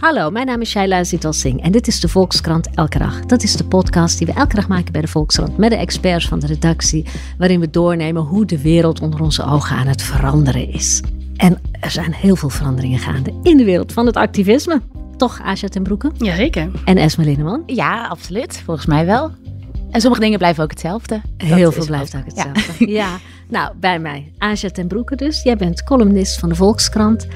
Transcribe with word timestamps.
Hallo, 0.00 0.30
mijn 0.30 0.46
naam 0.46 0.60
is 0.60 0.70
Shaila 0.70 1.04
Zital 1.04 1.32
Singh 1.32 1.64
en 1.64 1.72
dit 1.72 1.86
is 1.86 2.00
de 2.00 2.08
Volkskrant 2.08 2.68
Elke 2.74 2.98
Dag. 2.98 3.20
Dat 3.26 3.42
is 3.42 3.56
de 3.56 3.64
podcast 3.64 4.18
die 4.18 4.26
we 4.26 4.32
elke 4.32 4.54
dag 4.54 4.68
maken 4.68 4.92
bij 4.92 5.00
de 5.00 5.08
Volkskrant 5.08 5.56
met 5.56 5.70
de 5.70 5.76
experts 5.76 6.28
van 6.28 6.38
de 6.38 6.46
redactie, 6.46 7.06
waarin 7.38 7.60
we 7.60 7.70
doornemen 7.70 8.22
hoe 8.22 8.44
de 8.46 8.60
wereld 8.62 9.00
onder 9.00 9.20
onze 9.20 9.44
ogen 9.44 9.76
aan 9.76 9.86
het 9.86 10.02
veranderen 10.02 10.68
is. 10.72 11.02
En 11.36 11.58
er 11.80 11.90
zijn 11.90 12.12
heel 12.12 12.36
veel 12.36 12.48
veranderingen 12.48 12.98
gaande 12.98 13.32
in 13.42 13.56
de 13.56 13.64
wereld 13.64 13.92
van 13.92 14.06
het 14.06 14.16
activisme. 14.16 14.80
Toch, 15.16 15.40
Asja 15.44 15.68
ten 15.68 15.82
Broeke? 15.82 16.10
Jazeker. 16.18 16.70
En 16.84 16.96
Esme 16.96 17.24
Linneman? 17.24 17.62
Ja, 17.66 18.06
absoluut. 18.06 18.62
Volgens 18.64 18.86
mij 18.86 19.06
wel. 19.06 19.30
En 19.90 20.00
sommige 20.00 20.22
dingen 20.22 20.38
blijven 20.38 20.62
ook 20.62 20.70
hetzelfde. 20.70 21.20
Heel 21.36 21.72
veel 21.72 21.86
blijft 21.86 22.14
ook 22.16 22.22
Ja. 22.34 22.46
hetzelfde. 22.52 22.86
Ja. 23.00 23.18
nou, 23.48 23.74
bij 23.80 23.98
mij. 23.98 24.32
Asja 24.38 24.68
ten 24.68 24.86
Broeke 24.88 25.16
dus. 25.16 25.42
Jij 25.42 25.56
bent 25.56 25.84
columnist 25.84 26.38
van 26.38 26.48
de 26.48 26.54
Volkskrant. 26.54 27.26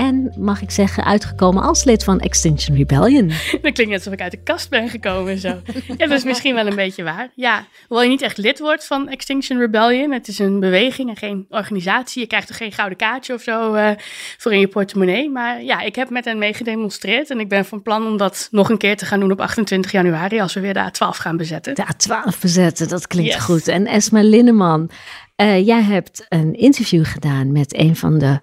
En, 0.00 0.34
mag 0.38 0.62
ik 0.62 0.70
zeggen, 0.70 1.04
uitgekomen 1.04 1.62
als 1.62 1.84
lid 1.84 2.04
van 2.04 2.20
Extinction 2.20 2.76
Rebellion. 2.76 3.28
Dat 3.62 3.72
klinkt 3.72 3.86
net 3.86 3.94
alsof 3.94 4.12
ik 4.12 4.20
uit 4.20 4.30
de 4.30 4.42
kast 4.42 4.70
ben 4.70 4.88
gekomen 4.88 5.38
zo. 5.38 5.48
Ja, 5.86 6.06
dat 6.06 6.10
is 6.10 6.24
misschien 6.24 6.54
wel 6.54 6.66
een 6.66 6.74
beetje 6.74 7.02
waar. 7.02 7.30
Ja, 7.34 7.66
hoewel 7.88 8.04
je 8.04 8.10
niet 8.10 8.22
echt 8.22 8.38
lid 8.38 8.58
wordt 8.58 8.86
van 8.86 9.08
Extinction 9.08 9.58
Rebellion. 9.58 10.12
Het 10.12 10.28
is 10.28 10.38
een 10.38 10.60
beweging 10.60 11.08
en 11.08 11.16
geen 11.16 11.46
organisatie. 11.48 12.20
Je 12.22 12.26
krijgt 12.28 12.48
er 12.48 12.54
geen 12.54 12.72
gouden 12.72 12.98
kaartje 12.98 13.34
of 13.34 13.42
zo 13.42 13.74
eh, 13.74 13.90
voor 14.38 14.52
in 14.52 14.60
je 14.60 14.68
portemonnee. 14.68 15.30
Maar 15.30 15.62
ja, 15.62 15.80
ik 15.80 15.94
heb 15.94 16.10
met 16.10 16.24
hen 16.24 16.38
mee 16.38 16.54
gedemonstreerd. 16.54 17.30
En 17.30 17.40
ik 17.40 17.48
ben 17.48 17.64
van 17.64 17.82
plan 17.82 18.06
om 18.06 18.16
dat 18.16 18.48
nog 18.50 18.70
een 18.70 18.78
keer 18.78 18.96
te 18.96 19.06
gaan 19.06 19.20
doen 19.20 19.32
op 19.32 19.40
28 19.40 19.92
januari. 19.92 20.40
Als 20.40 20.54
we 20.54 20.60
weer 20.60 20.74
de 20.74 20.90
A12 20.92 21.16
gaan 21.16 21.36
bezetten. 21.36 21.74
De 21.74 21.84
A12 21.84 22.40
bezetten, 22.40 22.88
dat 22.88 23.06
klinkt 23.06 23.32
Yes. 23.32 23.42
goed. 23.42 23.68
En 23.68 23.86
Esma 23.86 24.22
Linneman, 24.22 24.90
eh, 25.36 25.66
jij 25.66 25.82
hebt 25.82 26.26
een 26.28 26.54
interview 26.54 27.04
gedaan 27.04 27.52
met 27.52 27.76
een 27.76 27.96
van 27.96 28.18
de 28.18 28.40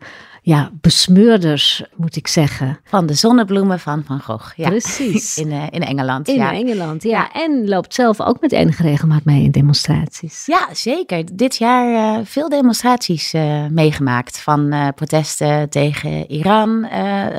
ja, 0.48 0.72
besmeurders, 0.82 1.84
moet 1.96 2.16
ik 2.16 2.28
zeggen. 2.28 2.80
Van 2.84 3.06
de 3.06 3.14
zonnebloemen 3.14 3.80
van 3.80 4.04
Van 4.04 4.20
Gogh. 4.20 4.54
Ja. 4.56 4.70
Precies. 4.70 5.38
In, 5.44 5.52
eh, 5.52 5.64
in 5.70 5.84
Engeland. 5.84 6.28
In 6.28 6.36
ja. 6.36 6.54
Engeland, 6.54 7.04
ja. 7.04 7.32
En 7.34 7.68
loopt 7.68 7.94
zelf 7.94 8.22
ook 8.22 8.42
met 8.42 8.52
enige 8.52 8.82
regelmaat 8.84 9.26
mee 9.26 9.44
in 9.44 9.52
demonstraties. 9.52 10.46
Ja, 10.46 10.68
zeker. 10.72 11.36
Dit 11.36 11.56
jaar 11.56 12.18
eh, 12.18 12.26
veel 12.26 12.50
demonstraties 12.50 13.34
eh, 13.34 13.66
meegemaakt. 13.66 14.40
Van 14.40 14.92
protesten 14.96 15.70
tegen 15.70 16.32
Iran 16.32 16.88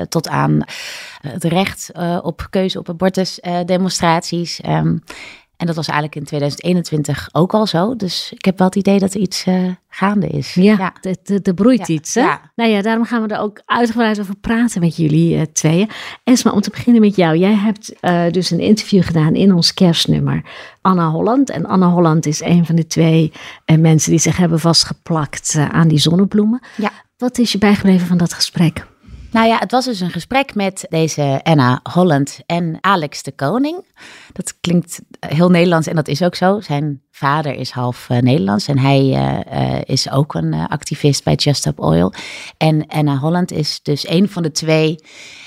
tot 0.09 0.27
aan 0.27 0.61
het 1.21 1.43
recht 1.43 1.91
op 2.21 2.47
keuze 2.49 2.79
op 2.79 2.89
abortus 2.89 3.39
demonstraties. 3.65 4.61
Ehm, 4.61 4.97
en 5.59 5.65
dat 5.65 5.75
was 5.75 5.87
eigenlijk 5.87 6.15
in 6.19 6.23
2021 6.25 7.29
ook 7.31 7.53
al 7.53 7.67
zo. 7.67 7.95
Dus 7.95 8.31
ik 8.35 8.45
heb 8.45 8.57
wel 8.57 8.67
het 8.67 8.75
idee 8.75 8.99
dat 8.99 9.13
er 9.13 9.19
iets 9.19 9.43
eh, 9.45 9.63
gaande 9.89 10.27
is. 10.27 10.53
Ja, 10.53 10.93
er- 11.01 11.53
broeit 11.53 11.87
Ja, 11.87 11.93
iets. 11.93 12.13
Hè? 12.15 12.21
ja. 12.21 12.51
Nou 12.55 12.69
ja, 12.69 12.81
daarom 12.81 13.05
gaan 13.05 13.21
we 13.27 13.33
er 13.33 13.39
ook 13.41 13.61
uitgebreid 13.65 14.19
over 14.19 14.35
praten 14.35 14.81
met 14.81 14.95
jullie 14.95 15.35
eh, 15.35 15.41
tweeën. 15.53 15.89
Esma, 16.23 16.51
om 16.51 16.61
te 16.61 16.69
beginnen 16.69 17.01
met 17.01 17.15
jou. 17.15 17.37
Jij 17.37 17.53
hebt 17.55 17.99
eh, 17.99 18.23
dus 18.31 18.51
een 18.51 18.59
interview 18.59 19.03
gedaan 19.03 19.35
in 19.35 19.53
ons 19.53 19.73
kerstnummer. 19.73 20.41
Anna 20.81 21.09
Holland. 21.09 21.49
En 21.49 21.65
Anna 21.65 21.87
Holland 21.89 22.25
is 22.25 22.41
een 22.41 22.65
van 22.65 22.75
de 22.75 22.87
twee 22.87 23.31
mensen 23.79 24.11
die 24.11 24.19
zich 24.19 24.37
hebben 24.37 24.59
vastgeplakt 24.59 25.55
aan 25.71 25.87
die 25.87 25.99
zonnebloemen. 25.99 26.61
Ja. 26.77 26.91
Wat 27.17 27.37
is 27.37 27.51
je 27.51 27.57
bijgebleven 27.57 28.07
van 28.07 28.17
dat 28.17 28.33
gesprek? 28.33 28.85
Nou 29.31 29.47
ja, 29.47 29.57
het 29.57 29.71
was 29.71 29.85
dus 29.85 29.99
een 29.99 30.11
gesprek 30.11 30.55
met 30.55 30.85
deze 30.89 31.39
Anna 31.43 31.79
Holland 31.93 32.39
en 32.45 32.77
Alex 32.81 33.23
de 33.23 33.31
Koning. 33.31 33.85
Dat 34.33 34.59
klinkt 34.59 35.01
heel 35.19 35.49
Nederlands 35.49 35.87
en 35.87 35.95
dat 35.95 36.07
is 36.07 36.23
ook 36.23 36.35
zo. 36.35 36.59
Zijn 36.59 37.01
vader 37.11 37.55
is 37.55 37.71
half 37.71 38.09
eh, 38.09 38.17
Nederlands 38.17 38.67
en 38.67 38.77
hij 38.77 38.99
eh, 38.99 39.75
eh, 39.75 39.81
is 39.85 40.11
ook 40.11 40.33
een 40.33 40.53
activist 40.53 41.23
bij 41.23 41.35
Just 41.35 41.59
Stop 41.59 41.79
Oil. 41.79 42.13
En 42.57 42.87
Anna 42.87 43.17
Holland 43.17 43.51
is 43.51 43.81
dus 43.83 44.07
een 44.07 44.29
van 44.29 44.43
de 44.43 44.51
twee 44.51 44.95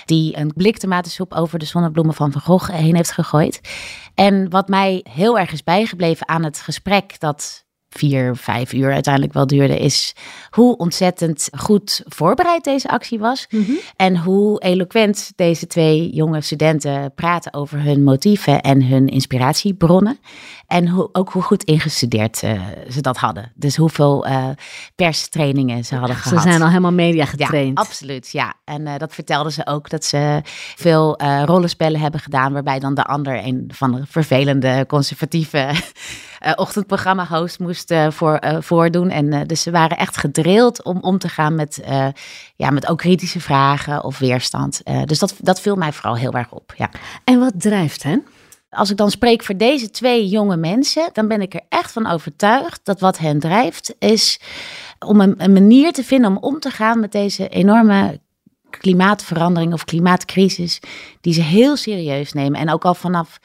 die 0.04 0.36
een 0.36 0.52
blik 0.56 0.78
tomatensoep 0.78 1.34
over 1.34 1.58
de 1.58 1.64
zonnebloemen 1.64 2.14
van 2.14 2.32
Van 2.32 2.40
Gogh 2.40 2.70
heen 2.70 2.96
heeft 2.96 3.12
gegooid. 3.12 3.60
En 4.14 4.50
wat 4.50 4.68
mij 4.68 5.06
heel 5.10 5.38
erg 5.38 5.52
is 5.52 5.62
bijgebleven 5.62 6.28
aan 6.28 6.44
het 6.44 6.60
gesprek 6.60 7.20
dat 7.20 7.64
vier, 7.98 8.36
vijf 8.36 8.72
uur 8.72 8.92
uiteindelijk 8.92 9.32
wel 9.32 9.46
duurde, 9.46 9.78
is 9.78 10.14
hoe 10.50 10.76
ontzettend 10.76 11.48
goed 11.58 12.02
voorbereid 12.04 12.64
deze 12.64 12.88
actie 12.88 13.18
was. 13.18 13.46
En 13.96 14.16
hoe 14.16 14.60
eloquent 14.62 15.32
deze 15.36 15.66
twee 15.66 16.10
jonge 16.10 16.40
studenten 16.40 17.12
praten 17.14 17.54
over 17.54 17.82
hun 17.82 18.02
motieven 18.02 18.60
en 18.60 18.84
hun 18.84 19.06
inspiratiebronnen. 19.06 20.18
En 20.72 20.88
hoe, 20.88 21.08
ook 21.12 21.30
hoe 21.30 21.42
goed 21.42 21.64
ingestudeerd 21.64 22.42
eh, 22.42 22.60
ze 22.90 23.00
dat 23.00 23.16
hadden. 23.16 23.52
Dus 23.54 23.76
hoeveel 23.76 24.26
eh, 24.26 24.48
perstrainingen 24.94 25.84
ze 25.84 25.96
hadden 25.96 26.16
Ze 26.16 26.22
gehad. 26.22 26.42
zijn 26.42 26.62
al 26.62 26.68
helemaal 26.68 26.92
media 26.92 27.24
getraind. 27.24 27.78
Ja, 27.78 27.84
absoluut. 27.84 28.30
Ja. 28.30 28.54
En 28.64 28.86
eh, 28.86 28.98
dat 28.98 29.14
vertelden 29.14 29.52
ze 29.52 29.66
ook 29.66 29.90
dat 29.90 30.04
ze 30.04 30.40
veel 30.76 31.22
rollenspellen 31.44 32.00
hebben 32.00 32.20
gedaan. 32.20 32.52
Waarbij 32.52 32.78
dan 32.78 32.94
de 32.94 33.04
ander 33.04 33.44
een 33.44 33.70
van 33.74 33.92
de 33.92 34.02
vervelende, 34.06 34.84
conservatieve 34.88 35.74
ochtendprogramma-host 36.54 37.58
moest 37.58 37.94
voor, 38.08 38.42
voordoen. 38.58 39.10
En 39.10 39.46
dus 39.46 39.62
ze 39.62 39.70
waren 39.70 39.96
echt 39.96 40.16
gedrild 40.16 40.82
om 40.84 40.98
om 41.00 41.18
te 41.18 41.28
gaan 41.28 41.54
met, 41.54 41.82
ja, 42.56 42.70
met 42.70 42.88
ook 42.88 42.98
kritische 42.98 43.40
vragen 43.40 44.04
of 44.04 44.18
weerstand. 44.18 44.80
Dus 45.04 45.18
dat, 45.18 45.34
dat 45.38 45.60
viel 45.60 45.76
mij 45.76 45.92
vooral 45.92 46.16
heel 46.16 46.32
erg 46.32 46.52
op. 46.52 46.72
Ja. 46.76 46.90
En 47.24 47.38
wat 47.38 47.52
drijft 47.56 48.02
hen? 48.02 48.24
Als 48.74 48.90
ik 48.90 48.96
dan 48.96 49.10
spreek 49.10 49.42
voor 49.42 49.56
deze 49.56 49.90
twee 49.90 50.28
jonge 50.28 50.56
mensen, 50.56 51.10
dan 51.12 51.28
ben 51.28 51.40
ik 51.40 51.54
er 51.54 51.60
echt 51.68 51.92
van 51.92 52.06
overtuigd 52.06 52.80
dat 52.84 53.00
wat 53.00 53.18
hen 53.18 53.38
drijft 53.38 53.94
is 53.98 54.40
om 54.98 55.20
een, 55.20 55.34
een 55.36 55.52
manier 55.52 55.92
te 55.92 56.04
vinden 56.04 56.30
om 56.30 56.36
om 56.36 56.60
te 56.60 56.70
gaan 56.70 57.00
met 57.00 57.12
deze 57.12 57.48
enorme 57.48 58.20
klimaatverandering 58.70 59.72
of 59.72 59.84
klimaatcrisis, 59.84 60.80
die 61.20 61.32
ze 61.32 61.42
heel 61.42 61.76
serieus 61.76 62.32
nemen. 62.32 62.60
En 62.60 62.70
ook 62.70 62.84
al 62.84 62.94
vanaf, 62.94 63.38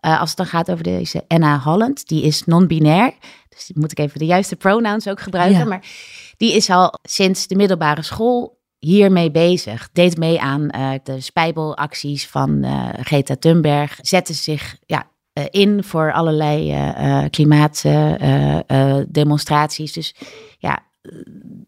eh, 0.00 0.20
als 0.20 0.28
het 0.28 0.38
dan 0.38 0.46
gaat 0.46 0.70
over 0.70 0.84
deze 0.84 1.24
Anna 1.28 1.58
Holland, 1.58 2.08
die 2.08 2.22
is 2.22 2.44
non-binair. 2.44 3.12
Dus 3.48 3.70
moet 3.74 3.90
ik 3.90 3.98
even 3.98 4.18
de 4.18 4.26
juiste 4.26 4.56
pronouns 4.56 5.08
ook 5.08 5.20
gebruiken. 5.20 5.58
Ja. 5.58 5.64
Maar 5.64 5.86
die 6.36 6.54
is 6.54 6.70
al 6.70 6.98
sinds 7.02 7.46
de 7.46 7.56
middelbare 7.56 8.02
school 8.02 8.62
hiermee 8.84 9.30
bezig. 9.30 9.88
Deed 9.92 10.16
mee 10.16 10.40
aan 10.40 10.70
eh, 10.70 10.90
de 11.02 11.20
spijbelacties 11.20 12.26
van 12.26 12.62
eh, 12.62 12.88
Greta 13.00 13.36
Thunberg. 13.36 13.98
Zette 14.00 14.32
zich 14.32 14.76
ja, 14.86 15.10
eh, 15.32 15.44
in 15.50 15.84
voor 15.84 16.12
allerlei 16.12 16.74
klimaatdemonstraties. 17.30 19.92
dus 19.92 20.14
ja, 20.58 20.78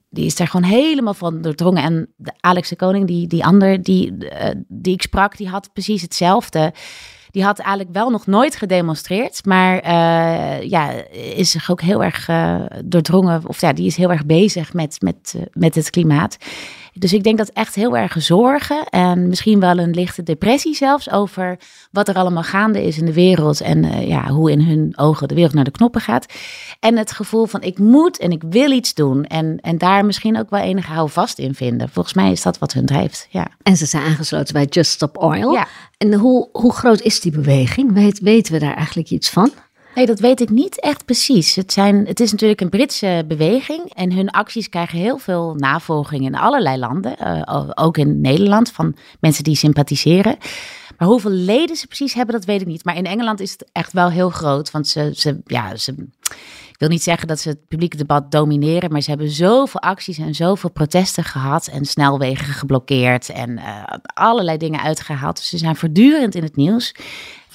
die 0.09 0.25
is 0.25 0.37
daar 0.37 0.49
gewoon 0.49 0.71
helemaal 0.71 1.15
van 1.15 1.41
doordrongen. 1.41 1.82
En 1.82 2.12
de 2.16 2.32
Alex 2.41 2.69
de 2.69 2.76
Koning, 2.76 3.06
die, 3.06 3.26
die 3.26 3.44
ander 3.44 3.82
die, 3.82 4.16
die 4.69 4.94
ik 4.94 5.03
sprak, 5.03 5.37
die 5.37 5.49
had 5.49 5.72
precies 5.72 6.03
hetzelfde. 6.03 6.72
Die 7.31 7.44
had 7.44 7.59
eigenlijk 7.59 7.94
wel 7.94 8.10
nog 8.10 8.26
nooit 8.26 8.56
gedemonstreerd, 8.56 9.44
maar 9.44 9.84
ja, 10.66 10.91
is 11.12 11.50
zich 11.50 11.71
ook 11.71 11.81
heel 11.81 12.05
erg 12.05 12.28
eh, 12.28 12.60
doordrongen, 12.84 13.43
of 13.47 13.60
ja, 13.60 13.72
die 13.72 13.87
is 13.87 13.97
heel 13.97 14.10
erg 14.10 14.26
bezig 14.26 14.72
met, 14.72 14.97
met, 15.00 15.34
met 15.53 15.75
het 15.75 15.91
klimaat. 15.91 16.37
Dus 16.99 17.12
ik 17.12 17.23
denk 17.23 17.39
dat 17.39 17.49
echt 17.49 17.75
heel 17.75 17.97
erg 17.97 18.15
zorgen 18.19 18.84
en 18.84 19.29
misschien 19.29 19.61
wel 19.61 19.79
een 19.79 19.91
lichte 19.91 20.23
depressie 20.23 20.75
zelfs 20.75 21.11
over 21.11 21.59
wat 21.91 22.09
er 22.09 22.15
allemaal 22.15 22.43
gaande 22.43 22.85
is 22.85 22.99
in 22.99 23.05
de 23.05 23.12
wereld 23.12 23.61
en 23.61 23.85
eh, 23.85 24.09
ja, 24.09 24.29
hoe 24.29 24.50
in 24.50 24.61
hun 24.61 24.93
ogen 24.97 25.29
de 25.29 25.35
wereld 25.35 25.55
naar 25.55 25.65
de 25.65 25.70
knoppen 25.70 26.00
gaat. 26.00 26.26
En 26.81 26.97
het 26.97 27.12
gevoel 27.12 27.47
van 27.47 27.62
ik 27.62 27.79
moet 27.79 28.19
en 28.19 28.31
ik 28.31 28.43
wil 28.50 28.70
iets 28.70 28.94
doen 28.94 29.25
en, 29.25 29.59
en 29.61 29.79
daar 29.79 30.05
misschien 30.05 30.38
ook 30.38 30.50
wel 30.50 30.61
enige 30.61 30.93
houvast 30.93 31.38
in 31.38 31.55
vinden. 31.55 31.88
Volgens 31.88 32.15
mij 32.15 32.31
is 32.31 32.43
dat 32.43 32.59
wat 32.59 32.73
hun 32.73 32.87
drijft, 32.87 33.26
ja. 33.31 33.49
En 33.62 33.76
ze 33.76 33.87
zijn 33.87 34.03
aangesloten 34.03 34.55
bij 34.55 34.65
Just 34.65 34.91
Stop 34.91 35.17
Oil. 35.17 35.53
Ja. 35.53 35.67
En 35.99 36.15
hoe, 36.15 36.49
hoe 36.53 36.73
groot 36.73 37.00
is 37.00 37.20
die 37.20 37.32
beweging? 37.32 37.93
Weet, 37.93 38.20
weten 38.20 38.53
we 38.53 38.59
daar 38.59 38.75
eigenlijk 38.75 39.11
iets 39.11 39.31
van? 39.31 39.50
Nee, 39.96 40.06
dat 40.06 40.20
weet 40.20 40.40
ik 40.40 40.50
niet 40.50 40.81
echt 40.81 41.04
precies. 41.04 41.54
Het, 41.54 41.72
zijn, 41.72 42.06
het 42.06 42.20
is 42.20 42.31
natuurlijk 42.31 42.60
een 42.60 42.69
Britse 42.69 43.25
beweging 43.28 43.94
en 43.94 44.12
hun 44.12 44.31
acties 44.31 44.69
krijgen 44.69 44.98
heel 44.98 45.19
veel 45.19 45.54
navolging 45.54 46.25
in 46.25 46.34
allerlei 46.34 46.78
landen, 46.78 47.19
eh, 47.19 47.70
ook 47.75 47.96
in 47.96 48.20
Nederland, 48.20 48.70
van 48.70 48.96
mensen 49.20 49.44
die 49.44 49.56
sympathiseren. 49.56 50.37
Maar 50.98 51.08
hoeveel 51.08 51.31
leden 51.31 51.76
ze 51.76 51.87
precies 51.87 52.14
hebben, 52.14 52.34
dat 52.34 52.44
weet 52.44 52.60
ik 52.60 52.66
niet. 52.66 52.84
Maar 52.84 52.96
in 52.96 53.06
Engeland 53.06 53.40
is 53.40 53.52
het 53.52 53.64
echt 53.72 53.93
wel 53.93 54.10
heel 54.10 54.31
groot. 54.31 54.70
Want 54.70 54.88
ze, 54.88 55.12
ze, 55.14 55.40
ja, 55.44 55.76
ze, 55.76 55.94
ik 56.70 56.76
wil 56.78 56.88
niet 56.88 57.02
zeggen 57.02 57.28
dat 57.28 57.40
ze 57.40 57.48
het 57.48 57.69
publieke 57.69 57.96
debat 57.96 58.31
domineren, 58.31 58.93
maar 58.93 59.00
ze 59.00 59.10
hebben 59.10 59.31
zoveel 59.31 59.81
acties 59.81 60.19
en 60.19 60.34
zoveel 60.34 60.70
protesten 60.70 61.25
gehad 61.25 61.66
en 61.66 61.84
snelwegen 61.84 62.46
geblokkeerd 62.46 63.28
en 63.28 63.50
uh, 63.50 63.82
allerlei 64.04 64.58
dingen 64.58 64.81
uitgehaald. 64.81 65.37
Dus 65.37 65.48
ze 65.48 65.58
zijn 65.58 65.76
voortdurend 65.76 66.34
in 66.34 66.43
het 66.43 66.56
nieuws. 66.56 66.94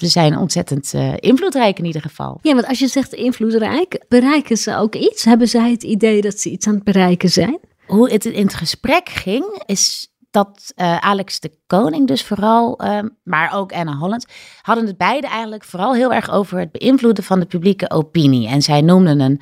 Ze 0.02 0.08
zijn 0.08 0.38
ontzettend 0.38 0.94
uh, 0.94 1.14
invloedrijk 1.16 1.80
in 1.80 1.86
ieder 1.86 2.02
geval. 2.02 2.40
Ja, 2.42 2.54
want 2.54 2.68
als 2.68 2.80
je 2.80 2.88
zegt 2.88 3.14
invloedrijk, 3.14 4.06
bereiken 4.08 4.58
ze 4.58 4.76
ook 4.76 4.96
iets? 4.96 5.26
Hebben 5.26 5.48
zij 5.48 5.72
het 5.72 5.84
idee 5.84 6.22
dat 6.22 6.40
ze 6.40 6.50
iets 6.50 6.68
aan 6.68 6.74
het 6.74 6.84
bereiken 6.84 7.30
zijn? 7.30 7.60
Hoe 7.86 8.12
het 8.12 8.26
in 8.26 8.44
het 8.44 8.54
gesprek 8.54 9.10
ging, 9.10 9.62
is 9.66 10.14
dat 10.32 10.74
uh, 10.76 10.98
Alex 10.98 11.40
de 11.40 11.52
Koning 11.68 12.08
dus 12.08 12.24
vooral, 12.24 12.84
uh, 12.84 13.00
maar 13.24 13.54
ook 13.54 13.74
Anna 13.74 13.96
Holland, 13.96 14.26
hadden 14.62 14.86
het 14.86 14.98
beide 14.98 15.28
eigenlijk 15.28 15.64
vooral 15.64 15.94
heel 15.94 16.14
erg 16.14 16.32
over 16.32 16.60
het 16.60 16.72
beïnvloeden 16.72 17.24
van 17.24 17.40
de 17.40 17.46
publieke 17.46 17.90
opinie. 17.90 18.48
En 18.48 18.62
zij 18.62 18.82
noemden 18.82 19.20
een 19.20 19.42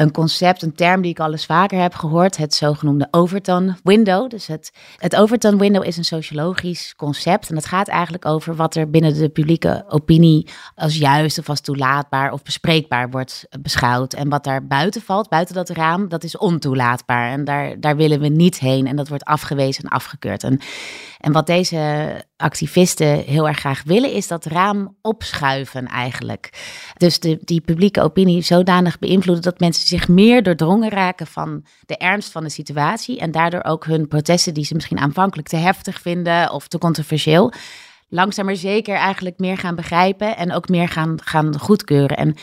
een 0.00 0.10
concept, 0.10 0.62
een 0.62 0.74
term 0.74 1.02
die 1.02 1.10
ik 1.10 1.20
al 1.20 1.30
eens 1.30 1.46
vaker 1.46 1.80
heb 1.80 1.94
gehoord, 1.94 2.36
het 2.36 2.54
zogenoemde 2.54 3.08
Overton 3.10 3.76
window. 3.82 4.30
Dus 4.30 4.46
het, 4.46 4.72
het 4.96 5.16
Overton 5.16 5.58
window 5.58 5.86
is 5.86 5.96
een 5.96 6.04
sociologisch 6.04 6.94
concept 6.96 7.50
en 7.50 7.56
het 7.56 7.66
gaat 7.66 7.88
eigenlijk 7.88 8.26
over 8.26 8.54
wat 8.54 8.74
er 8.74 8.90
binnen 8.90 9.14
de 9.14 9.28
publieke 9.28 9.84
opinie 9.88 10.48
als 10.74 10.96
juist 10.96 11.38
of 11.38 11.48
als 11.48 11.60
toelaatbaar 11.60 12.32
of 12.32 12.42
bespreekbaar 12.42 13.10
wordt 13.10 13.46
beschouwd. 13.60 14.12
En 14.12 14.28
wat 14.28 14.44
daar 14.44 14.66
buiten 14.66 15.02
valt, 15.02 15.28
buiten 15.28 15.54
dat 15.54 15.68
raam, 15.68 16.08
dat 16.08 16.24
is 16.24 16.36
ontoelaatbaar 16.36 17.30
en 17.30 17.44
daar, 17.44 17.80
daar 17.80 17.96
willen 17.96 18.20
we 18.20 18.28
niet 18.28 18.58
heen 18.58 18.86
en 18.86 18.96
dat 18.96 19.08
wordt 19.08 19.24
afgewezen 19.24 19.84
en 19.84 19.90
afgekeurd. 19.90 20.44
En 21.20 21.32
wat 21.32 21.46
deze 21.46 22.12
activisten 22.36 23.18
heel 23.18 23.48
erg 23.48 23.58
graag 23.58 23.82
willen, 23.82 24.12
is 24.12 24.28
dat 24.28 24.44
raam 24.44 24.96
opschuiven 25.02 25.86
eigenlijk. 25.86 26.50
Dus 26.96 27.20
de, 27.20 27.38
die 27.40 27.60
publieke 27.60 28.02
opinie 28.02 28.42
zodanig 28.42 28.98
beïnvloeden 28.98 29.44
dat 29.44 29.60
mensen 29.60 29.86
zich 29.86 30.08
meer 30.08 30.42
doordrongen 30.42 30.90
raken 30.90 31.26
van 31.26 31.64
de 31.86 31.96
ernst 31.96 32.32
van 32.32 32.42
de 32.42 32.50
situatie 32.50 33.18
en 33.18 33.30
daardoor 33.30 33.64
ook 33.64 33.84
hun 33.84 34.08
protesten 34.08 34.54
die 34.54 34.64
ze 34.64 34.74
misschien 34.74 34.98
aanvankelijk 34.98 35.48
te 35.48 35.56
heftig 35.56 36.00
vinden 36.00 36.52
of 36.52 36.68
te 36.68 36.78
controversieel, 36.78 37.52
langzaam 38.08 38.44
maar 38.44 38.56
zeker 38.56 38.94
eigenlijk 38.94 39.38
meer 39.38 39.58
gaan 39.58 39.74
begrijpen 39.74 40.36
en 40.36 40.52
ook 40.52 40.68
meer 40.68 40.88
gaan, 40.88 41.18
gaan 41.24 41.58
goedkeuren. 41.58 42.16
En 42.16 42.34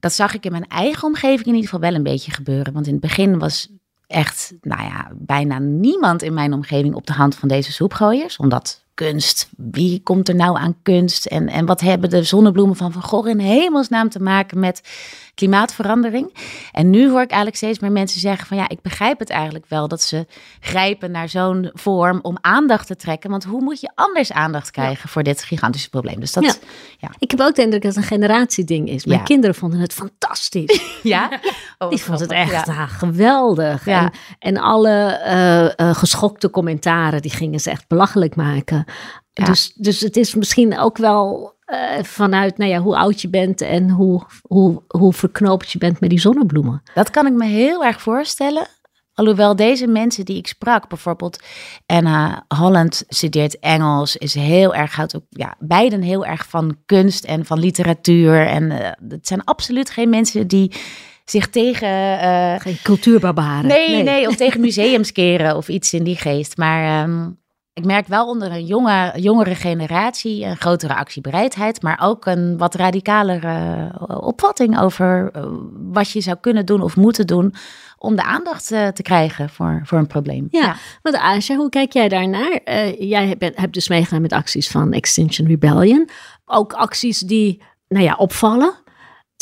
dat 0.00 0.12
zag 0.12 0.34
ik 0.34 0.44
in 0.44 0.52
mijn 0.52 0.68
eigen 0.68 1.08
omgeving 1.08 1.46
in 1.46 1.54
ieder 1.54 1.70
geval 1.70 1.80
wel 1.80 1.94
een 1.94 2.02
beetje 2.02 2.32
gebeuren. 2.32 2.72
Want 2.72 2.86
in 2.86 2.92
het 2.92 3.02
begin 3.02 3.38
was 3.38 3.68
echt, 4.10 4.52
nou 4.62 4.82
ja, 4.82 5.10
bijna 5.14 5.58
niemand 5.58 6.22
in 6.22 6.34
mijn 6.34 6.52
omgeving 6.52 6.94
op 6.94 7.06
de 7.06 7.12
hand 7.12 7.34
van 7.34 7.48
deze 7.48 7.72
soepgooiers. 7.72 8.36
Omdat 8.36 8.84
kunst, 8.94 9.48
wie 9.56 10.00
komt 10.02 10.28
er 10.28 10.34
nou 10.34 10.58
aan 10.58 10.76
kunst? 10.82 11.26
En, 11.26 11.48
en 11.48 11.66
wat 11.66 11.80
hebben 11.80 12.10
de 12.10 12.22
zonnebloemen 12.22 12.76
van 12.76 12.92
Van 12.92 13.02
Gogh 13.02 13.28
in 13.28 13.38
hemelsnaam 13.38 14.08
te 14.08 14.22
maken 14.22 14.58
met 14.58 14.82
klimaatverandering. 15.40 16.34
En 16.72 16.90
nu 16.90 17.10
hoor 17.10 17.20
ik 17.20 17.30
eigenlijk 17.30 17.56
steeds 17.56 17.78
meer 17.78 17.92
mensen 17.92 18.20
zeggen 18.20 18.46
van 18.46 18.56
ja, 18.56 18.68
ik 18.68 18.82
begrijp 18.82 19.18
het 19.18 19.30
eigenlijk 19.30 19.64
wel 19.68 19.88
dat 19.88 20.02
ze 20.02 20.26
grijpen 20.60 21.10
naar 21.10 21.28
zo'n 21.28 21.70
vorm 21.72 22.18
om 22.22 22.38
aandacht 22.40 22.86
te 22.86 22.96
trekken. 22.96 23.30
Want 23.30 23.44
hoe 23.44 23.62
moet 23.62 23.80
je 23.80 23.90
anders 23.94 24.32
aandacht 24.32 24.70
krijgen 24.70 25.08
voor 25.08 25.22
dit 25.22 25.42
gigantische 25.42 25.88
probleem? 25.88 26.20
Dus 26.20 26.32
dat, 26.32 26.60
ja. 26.98 27.10
Ik 27.18 27.30
heb 27.30 27.40
ook 27.40 27.54
de 27.54 27.62
indruk 27.62 27.82
dat 27.82 27.94
het 27.94 28.02
een 28.02 28.08
generatieding 28.08 28.88
is. 28.88 29.04
Mijn 29.04 29.24
kinderen 29.24 29.54
vonden 29.54 29.80
het 29.80 29.92
fantastisch. 29.92 30.82
ja? 31.02 31.40
Oh, 31.78 31.90
Die 31.90 32.02
vonden 32.02 32.22
het 32.22 32.32
echt 32.32 32.68
ah, 32.68 32.90
geweldig. 32.90 33.86
En, 33.86 34.12
en 34.38 34.56
alle 34.56 35.74
uh, 35.76 35.94
geschokte 35.94 36.50
commentaren, 36.50 37.22
die 37.22 37.30
gingen 37.30 37.60
ze 37.60 37.70
echt 37.70 37.88
belachelijk 37.88 38.36
maken. 38.36 38.84
Dus, 39.44 39.72
dus 39.74 40.00
het 40.00 40.16
is 40.16 40.34
misschien 40.34 40.78
ook 40.78 40.96
wel 40.96 41.54
uh, 41.66 42.02
vanuit 42.02 42.58
nou 42.58 42.70
ja, 42.70 42.78
hoe 42.78 42.96
oud 42.96 43.20
je 43.20 43.28
bent 43.28 43.60
en 43.60 43.90
hoe, 43.90 44.22
hoe, 44.42 44.82
hoe 44.88 45.12
verknoopt 45.12 45.70
je 45.70 45.78
bent 45.78 46.00
met 46.00 46.10
die 46.10 46.20
zonnebloemen. 46.20 46.82
Dat 46.94 47.10
kan 47.10 47.26
ik 47.26 47.32
me 47.32 47.46
heel 47.46 47.84
erg 47.84 48.00
voorstellen. 48.00 48.66
Alhoewel 49.14 49.56
deze 49.56 49.86
mensen 49.86 50.24
die 50.24 50.36
ik 50.36 50.46
sprak, 50.46 50.88
bijvoorbeeld 50.88 51.42
Anna 51.86 52.44
Holland 52.48 53.04
studeert 53.08 53.58
Engels, 53.58 54.16
is 54.16 54.34
heel 54.34 54.74
erg, 54.74 54.94
houdt 54.94 55.16
ook 55.16 55.24
ja, 55.28 55.54
beiden 55.58 56.02
heel 56.02 56.26
erg 56.26 56.46
van 56.48 56.76
kunst 56.86 57.24
en 57.24 57.44
van 57.44 57.58
literatuur. 57.58 58.46
En 58.46 58.62
uh, 58.70 58.78
het 59.08 59.26
zijn 59.26 59.44
absoluut 59.44 59.90
geen 59.90 60.08
mensen 60.08 60.46
die 60.46 60.72
zich 61.24 61.50
tegen. 61.50 61.88
Uh, 61.88 62.60
geen 62.60 62.78
cultuurbarbaren. 62.82 63.66
Nee, 63.66 63.90
nee, 63.90 64.02
nee, 64.02 64.28
of 64.28 64.36
tegen 64.36 64.60
museums 64.70 65.12
keren 65.12 65.56
of 65.56 65.68
iets 65.68 65.92
in 65.92 66.04
die 66.04 66.16
geest. 66.16 66.56
Maar 66.56 67.02
um, 67.02 67.38
ik 67.72 67.84
merk 67.84 68.06
wel 68.06 68.26
onder 68.26 68.52
een 68.52 68.64
jonge, 68.64 69.12
jongere 69.16 69.54
generatie 69.54 70.44
een 70.44 70.56
grotere 70.56 70.94
actiebereidheid, 70.94 71.82
maar 71.82 72.00
ook 72.02 72.26
een 72.26 72.58
wat 72.58 72.74
radicalere 72.74 73.90
eh, 74.08 74.16
opvatting 74.20 74.80
over 74.80 75.30
eh, 75.32 75.44
wat 75.72 76.10
je 76.10 76.20
zou 76.20 76.36
kunnen 76.40 76.66
doen 76.66 76.82
of 76.82 76.96
moeten 76.96 77.26
doen 77.26 77.54
om 77.98 78.16
de 78.16 78.22
aandacht 78.22 78.72
uh, 78.72 78.88
te 78.88 79.02
krijgen 79.02 79.48
voor, 79.48 79.80
voor 79.84 79.98
een 79.98 80.06
probleem. 80.06 80.46
Ja, 80.50 80.60
ja. 80.60 80.76
want 81.02 81.16
Asja, 81.16 81.56
hoe 81.56 81.68
kijk 81.68 81.92
jij 81.92 82.08
daarnaar? 82.08 82.60
Uh, 82.64 83.00
jij 83.00 83.26
hebt, 83.26 83.58
hebt 83.58 83.74
dus 83.74 83.88
meegedaan 83.88 84.22
met 84.22 84.32
acties 84.32 84.68
van 84.68 84.92
Extinction 84.92 85.46
Rebellion. 85.48 86.08
Ook 86.44 86.72
acties 86.72 87.18
die, 87.18 87.62
nou 87.88 88.04
ja, 88.04 88.14
opvallen. 88.14 88.74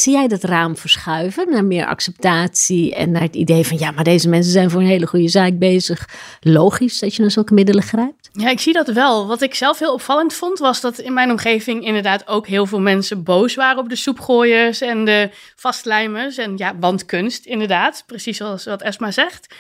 Zie 0.01 0.13
jij 0.13 0.29
dat 0.29 0.43
raam 0.43 0.77
verschuiven 0.77 1.51
naar 1.51 1.65
meer 1.65 1.87
acceptatie 1.87 2.95
en 2.95 3.11
naar 3.11 3.23
het 3.23 3.35
idee 3.35 3.67
van 3.67 3.79
ja, 3.79 3.91
maar 3.91 4.05
deze 4.05 4.29
mensen 4.29 4.53
zijn 4.53 4.71
voor 4.71 4.81
een 4.81 4.87
hele 4.87 5.07
goede 5.07 5.29
zaak 5.29 5.59
bezig. 5.59 6.09
Logisch 6.41 6.99
dat 6.99 7.15
je 7.15 7.23
naar 7.23 7.31
zulke 7.31 7.55
middelen 7.55 7.83
grijpt? 7.83 8.31
Ja, 8.33 8.49
ik 8.49 8.61
zie 8.61 8.73
dat 8.73 8.89
wel. 8.89 9.27
Wat 9.27 9.43
ik 9.43 9.55
zelf 9.55 9.79
heel 9.79 9.93
opvallend 9.93 10.35
vond, 10.35 10.59
was 10.59 10.81
dat 10.81 10.99
in 10.99 11.13
mijn 11.13 11.31
omgeving 11.31 11.85
inderdaad 11.85 12.27
ook 12.29 12.47
heel 12.47 12.67
veel 12.67 12.81
mensen 12.81 13.23
boos 13.23 13.55
waren 13.55 13.83
op 13.83 13.89
de 13.89 13.97
soepgooiers 13.97 14.81
en 14.81 15.05
de 15.05 15.31
vastlijmers 15.57 16.37
en 16.37 16.57
ja, 16.57 16.79
wandkunst 16.81 17.45
inderdaad, 17.45 18.03
precies 18.07 18.37
zoals 18.37 18.65
wat 18.65 18.83
Esma 18.83 19.11
zegt. 19.11 19.55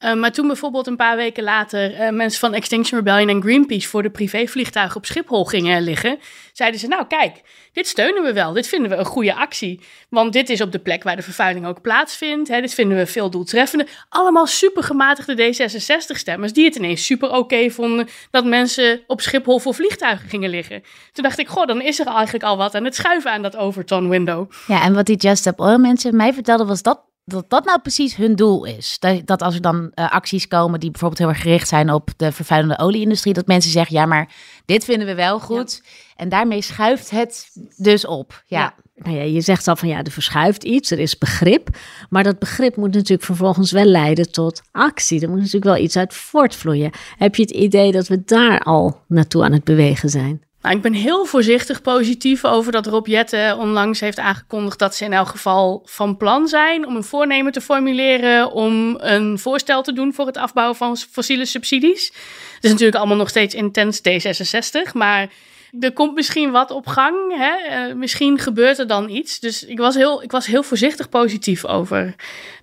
Uh, 0.00 0.14
maar 0.14 0.32
toen 0.32 0.46
bijvoorbeeld 0.46 0.86
een 0.86 0.96
paar 0.96 1.16
weken 1.16 1.44
later 1.44 2.00
uh, 2.00 2.08
mensen 2.08 2.40
van 2.40 2.54
Extinction 2.54 2.98
Rebellion 2.98 3.28
en 3.28 3.42
Greenpeace 3.42 3.88
voor 3.88 4.02
de 4.02 4.10
privévliegtuigen 4.10 4.96
op 4.96 5.06
Schiphol 5.06 5.44
gingen 5.44 5.82
liggen, 5.82 6.18
zeiden 6.52 6.80
ze: 6.80 6.86
Nou, 6.86 7.06
kijk, 7.06 7.42
dit 7.76 7.86
steunen 7.86 8.22
we 8.22 8.32
wel. 8.32 8.52
Dit 8.52 8.68
vinden 8.68 8.90
we 8.90 8.96
een 8.96 9.04
goede 9.04 9.34
actie. 9.34 9.80
Want 10.08 10.32
dit 10.32 10.50
is 10.50 10.60
op 10.60 10.72
de 10.72 10.78
plek 10.78 11.02
waar 11.02 11.16
de 11.16 11.22
vervuiling 11.22 11.66
ook 11.66 11.80
plaatsvindt. 11.80 12.48
Hè, 12.48 12.60
dit 12.60 12.74
vinden 12.74 12.96
we 12.96 13.06
veel 13.06 13.30
doeltreffender. 13.30 13.88
Allemaal 14.08 14.46
super 14.46 14.82
gematigde 14.82 15.34
D66-stemmers 15.34 16.52
die 16.52 16.64
het 16.64 16.74
ineens 16.74 17.06
super 17.06 17.30
oké 17.30 17.70
vonden 17.70 18.08
dat 18.30 18.44
mensen 18.44 19.00
op 19.06 19.20
Schiphol 19.20 19.58
voor 19.58 19.74
vliegtuigen 19.74 20.28
gingen 20.28 20.50
liggen. 20.50 20.82
Toen 21.12 21.24
dacht 21.24 21.38
ik: 21.38 21.48
Goh, 21.48 21.66
dan 21.66 21.80
is 21.82 22.00
er 22.00 22.06
eigenlijk 22.06 22.44
al 22.44 22.56
wat 22.56 22.74
aan 22.74 22.84
het 22.84 22.94
schuiven 22.94 23.30
aan 23.30 23.42
dat 23.42 23.56
Overton 23.56 24.08
window. 24.08 24.50
Ja, 24.66 24.82
en 24.82 24.94
wat 24.94 25.06
die 25.06 25.16
Just 25.16 25.46
Up 25.46 25.60
Oil 25.60 25.78
mensen 25.78 26.16
mij 26.16 26.32
vertelden 26.32 26.66
was 26.66 26.82
dat 26.82 27.05
dat 27.28 27.50
dat 27.50 27.64
nou 27.64 27.80
precies 27.80 28.16
hun 28.16 28.36
doel 28.36 28.64
is. 28.64 28.96
Dat, 28.98 29.26
dat 29.26 29.42
als 29.42 29.54
er 29.54 29.60
dan 29.60 29.92
uh, 29.94 30.12
acties 30.12 30.48
komen 30.48 30.80
die 30.80 30.90
bijvoorbeeld 30.90 31.20
heel 31.20 31.28
erg 31.28 31.40
gericht 31.40 31.68
zijn 31.68 31.92
op 31.92 32.10
de 32.16 32.32
vervuilende 32.32 32.78
olieindustrie, 32.78 33.34
dat 33.34 33.46
mensen 33.46 33.70
zeggen, 33.70 33.96
ja, 33.96 34.06
maar 34.06 34.32
dit 34.64 34.84
vinden 34.84 35.06
we 35.06 35.14
wel 35.14 35.40
goed. 35.40 35.82
En 36.16 36.28
daarmee 36.28 36.62
schuift 36.62 37.10
het 37.10 37.50
dus 37.76 38.06
op. 38.06 38.42
Ja. 38.46 38.60
ja. 38.60 38.74
Nou 38.94 39.16
ja, 39.16 39.22
je 39.22 39.40
zegt 39.40 39.68
al 39.68 39.76
van 39.76 39.88
ja, 39.88 40.02
er 40.02 40.10
verschuift 40.10 40.64
iets, 40.64 40.90
er 40.90 40.98
is 40.98 41.18
begrip. 41.18 41.68
Maar 42.10 42.22
dat 42.22 42.38
begrip 42.38 42.76
moet 42.76 42.94
natuurlijk 42.94 43.24
vervolgens 43.24 43.72
wel 43.72 43.84
leiden 43.84 44.32
tot 44.32 44.62
actie. 44.72 45.20
Er 45.20 45.28
moet 45.28 45.38
natuurlijk 45.38 45.64
wel 45.64 45.76
iets 45.76 45.96
uit 45.96 46.14
voortvloeien. 46.14 46.90
Heb 47.16 47.34
je 47.34 47.42
het 47.42 47.50
idee 47.50 47.92
dat 47.92 48.08
we 48.08 48.24
daar 48.24 48.60
al 48.60 49.00
naartoe 49.08 49.44
aan 49.44 49.52
het 49.52 49.64
bewegen 49.64 50.08
zijn? 50.08 50.45
Nou, 50.66 50.78
ik 50.78 50.84
ben 50.84 50.92
heel 50.92 51.24
voorzichtig 51.24 51.82
positief 51.82 52.44
over 52.44 52.72
dat 52.72 52.86
Rob 52.86 53.08
onlangs 53.58 54.00
heeft 54.00 54.18
aangekondigd 54.18 54.78
dat 54.78 54.94
ze 54.94 55.04
in 55.04 55.12
elk 55.12 55.28
geval 55.28 55.82
van 55.84 56.16
plan 56.16 56.48
zijn 56.48 56.86
om 56.86 56.96
een 56.96 57.04
voornemen 57.04 57.52
te 57.52 57.60
formuleren 57.60 58.52
om 58.52 58.96
een 59.00 59.38
voorstel 59.38 59.82
te 59.82 59.92
doen 59.92 60.14
voor 60.14 60.26
het 60.26 60.36
afbouwen 60.36 60.76
van 60.76 60.96
fossiele 60.96 61.44
subsidies. 61.44 62.06
Het 62.54 62.64
is 62.64 62.70
natuurlijk 62.70 62.96
allemaal 62.96 63.16
nog 63.16 63.28
steeds 63.28 63.54
intens 63.54 64.00
D66, 64.00 64.92
maar 64.92 65.28
er 65.80 65.92
komt 65.92 66.14
misschien 66.14 66.50
wat 66.50 66.70
op 66.70 66.86
gang. 66.86 67.16
Hè? 67.36 67.88
Uh, 67.88 67.94
misschien 67.94 68.38
gebeurt 68.38 68.78
er 68.78 68.86
dan 68.86 69.08
iets. 69.08 69.40
Dus 69.40 69.64
ik 69.64 69.78
was, 69.78 69.94
heel, 69.94 70.22
ik 70.22 70.30
was 70.30 70.46
heel 70.46 70.62
voorzichtig 70.62 71.08
positief 71.08 71.64
over 71.64 72.14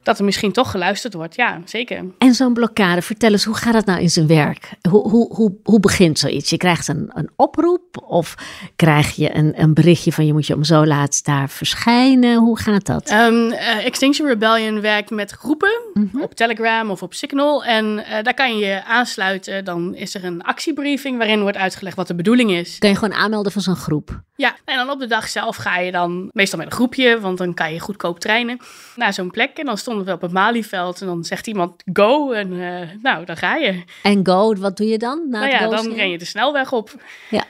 dat 0.04 0.20
er 0.20 0.26
misschien 0.26 0.52
toch 0.52 0.72
geluisterd 0.72 1.14
wordt. 1.14 1.36
Ja, 1.36 1.62
zeker. 1.66 2.06
En 2.18 2.34
zo'n 2.34 2.54
blokkade, 2.54 3.02
vertel 3.02 3.32
eens, 3.32 3.44
hoe 3.44 3.56
gaat 3.56 3.74
dat 3.74 3.86
nou 3.86 4.02
in 4.02 4.10
zijn 4.10 4.28
werk? 4.28 4.70
Hoe, 4.90 5.10
hoe, 5.10 5.36
hoe, 5.36 5.56
hoe 5.64 5.80
begint 5.80 6.20
zoiets? 6.20 6.50
Je 6.50 6.58
krijgt 6.58 6.88
een, 6.88 7.12
een 7.14 7.30
oproep 7.36 8.04
of 8.08 8.36
krijg 8.76 9.16
je 9.16 9.36
een, 9.36 9.62
een 9.62 9.74
berichtje 9.74 10.12
van 10.12 10.26
je 10.26 10.34
moet 10.34 10.48
je 10.48 10.56
om 10.56 10.64
zo 10.64 10.86
laat 10.86 11.26
daar 11.26 11.50
verschijnen? 11.50 12.38
Hoe 12.38 12.60
gaat 12.60 12.86
dat? 12.86 13.12
Um, 13.12 13.52
uh, 13.52 13.86
Extinction 13.86 14.28
Rebellion 14.28 14.82
werkt 14.82 15.10
met 15.10 15.32
groepen 15.32 15.82
mhm. 15.94 16.22
op 16.22 16.34
Telegram 16.34 16.90
of 16.90 17.02
op 17.02 17.14
Signal. 17.14 17.64
En 17.64 17.86
uh, 17.86 18.04
daar 18.22 18.34
kan 18.34 18.58
je 18.58 18.66
je 18.66 18.84
aansluiten. 18.86 19.66
Dan 19.66 19.96
is 19.96 20.16
er 20.16 20.24
een 20.24 20.44
actiebriefing 20.44 21.18
waarin 21.18 21.42
wordt 21.42 21.58
uitgelegd 21.58 21.96
wat 21.96 22.08
de 22.08 22.16
bedoeling 22.16 22.52
is. 22.52 22.78
Kun 22.80 22.90
je 22.90 22.96
gewoon 23.04 23.20
aanmelden 23.20 23.52
voor 23.52 23.62
zo'n 23.62 23.76
groep. 23.76 24.22
Ja, 24.36 24.56
en 24.66 24.78
dan 24.78 24.90
op 24.90 25.00
de 25.00 25.08
dag 25.08 25.30
zelf 25.30 25.56
ga 25.56 25.78
je 25.78 25.92
dan 25.92 26.30
meestal 26.32 26.60
met 26.60 26.68
een 26.68 26.74
groepje, 26.74 27.20
want 27.20 27.38
dan 27.38 27.54
kan 27.54 27.74
je 27.74 27.80
goedkoop 27.80 28.20
trainen 28.20 28.58
naar 28.96 29.14
zo'n 29.14 29.32
plek. 29.32 29.58
En 29.58 29.66
dan 29.66 29.78
stonden 29.78 30.06
we 30.06 30.12
op 30.12 30.22
het 30.22 30.32
Malieveld 30.32 31.02
en 31.02 31.08
dan 31.08 31.24
zegt 31.24 31.48
iemand 31.48 31.84
go 31.94 32.32
en 32.32 32.52
uh, 32.52 32.80
nou, 33.02 33.26
dan 33.26 33.38
ga 33.38 33.56
je. 33.56 33.84
En 34.04 34.26
go, 34.26 34.56
wat 34.56 34.78
doe 34.78 34.88
je 34.88 34.98
dan? 34.98 35.30
Na 35.30 35.40
nou 35.40 35.52
ja, 35.52 35.68
dan 35.68 35.94
ren 35.94 36.10
je 36.10 36.18
de 36.18 36.26
snelweg 36.26 36.72
op. 36.72 36.96
Ja. 37.30 37.44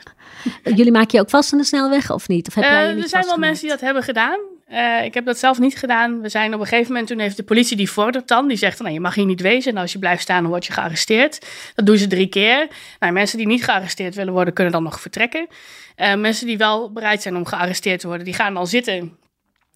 Jullie 0.63 0.91
maken 0.91 1.12
je 1.12 1.19
ook 1.19 1.29
vast 1.29 1.53
aan 1.53 1.60
de 1.60 1.65
snelweg 1.65 2.12
of 2.12 2.27
niet? 2.27 2.48
Of 2.48 2.53
heb 2.53 2.63
jij 2.63 2.95
uh, 2.95 3.01
er 3.01 3.10
zijn 3.10 3.25
wel 3.25 3.38
mensen 3.38 3.62
die 3.62 3.72
dat 3.72 3.81
hebben 3.81 4.03
gedaan. 4.03 4.39
Uh, 4.72 5.03
ik 5.03 5.13
heb 5.13 5.25
dat 5.25 5.38
zelf 5.38 5.60
niet 5.60 5.77
gedaan. 5.77 6.22
We 6.22 6.29
zijn 6.29 6.53
op 6.53 6.60
een 6.60 6.65
gegeven 6.65 6.91
moment, 6.91 7.08
toen 7.08 7.20
heeft 7.20 7.38
de 7.38 7.43
politie 7.43 7.77
die 7.77 7.89
vordert 7.89 8.27
dan. 8.27 8.48
Die 8.48 8.58
zegt, 8.58 8.79
nou, 8.79 8.93
je 8.93 9.00
mag 9.00 9.15
hier 9.15 9.25
niet 9.25 9.41
wezen. 9.41 9.72
En 9.72 9.77
als 9.77 9.91
je 9.91 10.00
blijft 10.00 10.22
staan, 10.22 10.41
dan 10.41 10.51
word 10.51 10.65
je 10.65 10.74
gearresteerd. 10.74 11.48
Dat 11.75 11.86
doen 11.86 11.98
ze 11.98 12.08
drie 12.08 12.27
keer. 12.27 12.67
Nou, 13.00 13.13
mensen 13.13 13.38
die 13.38 13.48
niet 13.48 13.63
gearresteerd 13.63 14.15
willen 14.15 14.34
worden, 14.34 14.53
kunnen 14.53 14.74
dan 14.74 14.84
nog 14.84 15.01
vertrekken. 15.01 15.48
Uh, 15.98 16.15
mensen 16.15 16.48
die 16.48 16.58
wel 16.58 16.91
bereid 16.91 17.22
zijn 17.22 17.36
om 17.36 17.46
gearresteerd 17.46 18.00
te 18.00 18.08
worden, 18.08 18.25
die 18.25 18.34
gaan 18.34 18.53
dan 18.53 18.67
zitten. 18.67 19.17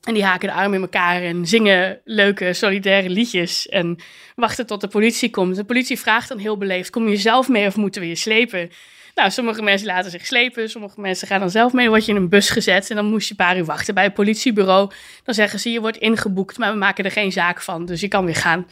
En 0.04 0.14
die 0.14 0.24
haken 0.24 0.48
de 0.48 0.54
armen 0.54 0.74
in 0.74 0.82
elkaar 0.82 1.22
en 1.22 1.46
zingen 1.46 2.02
leuke, 2.04 2.54
solidaire 2.54 3.10
liedjes. 3.10 3.68
En 3.68 3.98
wachten 4.36 4.66
tot 4.66 4.82
de 4.82 4.88
politie 4.88 5.30
komt. 5.30 5.56
De 5.56 5.64
politie 5.64 6.00
vraagt 6.00 6.30
dan 6.30 6.38
heel 6.38 6.58
beleefd, 6.58 6.90
kom 6.90 7.08
je 7.08 7.18
zelf 7.18 7.48
mee 7.48 7.68
of 7.68 7.76
moeten 7.76 8.02
we 8.02 8.08
je 8.08 8.16
slepen? 8.16 8.70
Nou, 9.18 9.32
sommige 9.32 9.62
mensen 9.62 9.88
laten 9.88 10.12
zich 10.12 10.26
slepen, 10.26 10.70
sommige 10.70 11.02
mensen 11.02 11.28
gaan 11.28 11.40
dan 11.40 11.50
zelf 11.50 11.74
mee. 11.74 11.84
Dan 11.84 11.94
word 11.94 12.06
je 12.06 12.12
in 12.12 12.18
een 12.18 12.30
bus 12.30 12.50
gezet 12.50 12.90
en 12.90 12.96
dan 12.96 13.06
moest 13.06 13.28
je 13.28 13.36
een 13.38 13.46
paar 13.46 13.58
uur 13.58 13.66
wachten 13.66 13.94
bij 13.94 14.04
het 14.04 14.14
politiebureau. 14.14 14.92
Dan 15.24 15.34
zeggen 15.34 15.60
ze, 15.60 15.72
je 15.72 15.82
wordt 15.82 15.98
ingeboekt, 15.98 16.58
maar 16.58 16.72
we 16.72 16.78
maken 16.78 17.06
er 17.06 17.12
geen 17.12 17.32
zaak 17.32 17.62
van, 17.62 17.86
dus 17.86 18.02
je 18.02 18.08
kan 18.08 18.26
weer 18.26 18.36
gaan. 18.36 18.68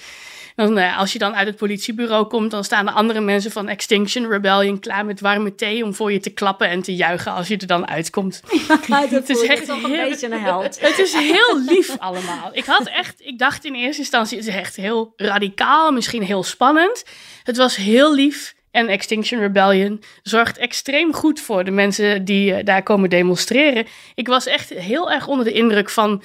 Dan, 0.55 0.77
uh, 0.77 0.97
als 0.99 1.13
je 1.13 1.19
dan 1.19 1.35
uit 1.35 1.47
het 1.47 1.55
politiebureau 1.55 2.27
komt, 2.27 2.51
dan 2.51 2.63
staan 2.63 2.85
de 2.85 2.91
andere 2.91 3.19
mensen 3.19 3.51
van 3.51 3.67
Extinction 3.67 4.29
Rebellion 4.29 4.79
klaar 4.79 5.05
met 5.05 5.19
warme 5.19 5.55
thee 5.55 5.83
om 5.83 5.93
voor 5.93 6.11
je 6.11 6.19
te 6.19 6.29
klappen 6.29 6.69
en 6.69 6.81
te 6.81 6.95
juichen 6.95 7.31
als 7.31 7.47
je 7.47 7.57
er 7.57 7.67
dan 7.67 7.87
uitkomt. 7.87 8.41
Ja, 8.87 9.07
het 9.07 9.29
is 9.29 9.41
echt 9.41 9.67
een 9.67 9.81
beetje 9.81 10.31
een 10.31 10.41
held. 10.41 10.79
Het 10.89 10.99
is 10.99 11.13
heel 11.13 11.61
lief 11.67 11.97
allemaal. 11.97 12.49
Ik 12.51 12.65
had 12.65 12.87
echt, 12.87 13.15
ik 13.17 13.39
dacht 13.39 13.65
in 13.65 13.73
eerste 13.73 14.01
instantie, 14.01 14.37
het 14.37 14.47
is 14.47 14.53
echt 14.53 14.75
heel 14.75 15.13
radicaal, 15.15 15.91
misschien 15.91 16.23
heel 16.23 16.43
spannend. 16.43 17.03
Het 17.43 17.57
was 17.57 17.75
heel 17.75 18.13
lief. 18.13 18.55
En 18.75 18.87
Extinction 18.87 19.39
Rebellion 19.39 20.03
zorgt 20.23 20.57
extreem 20.57 21.13
goed 21.13 21.39
voor 21.39 21.63
de 21.63 21.71
mensen 21.71 22.25
die 22.25 22.51
uh, 22.51 22.57
daar 22.63 22.83
komen 22.83 23.09
demonstreren. 23.09 23.85
Ik 24.15 24.27
was 24.27 24.45
echt 24.45 24.69
heel 24.69 25.11
erg 25.11 25.27
onder 25.27 25.45
de 25.45 25.51
indruk 25.51 25.89
van 25.89 26.23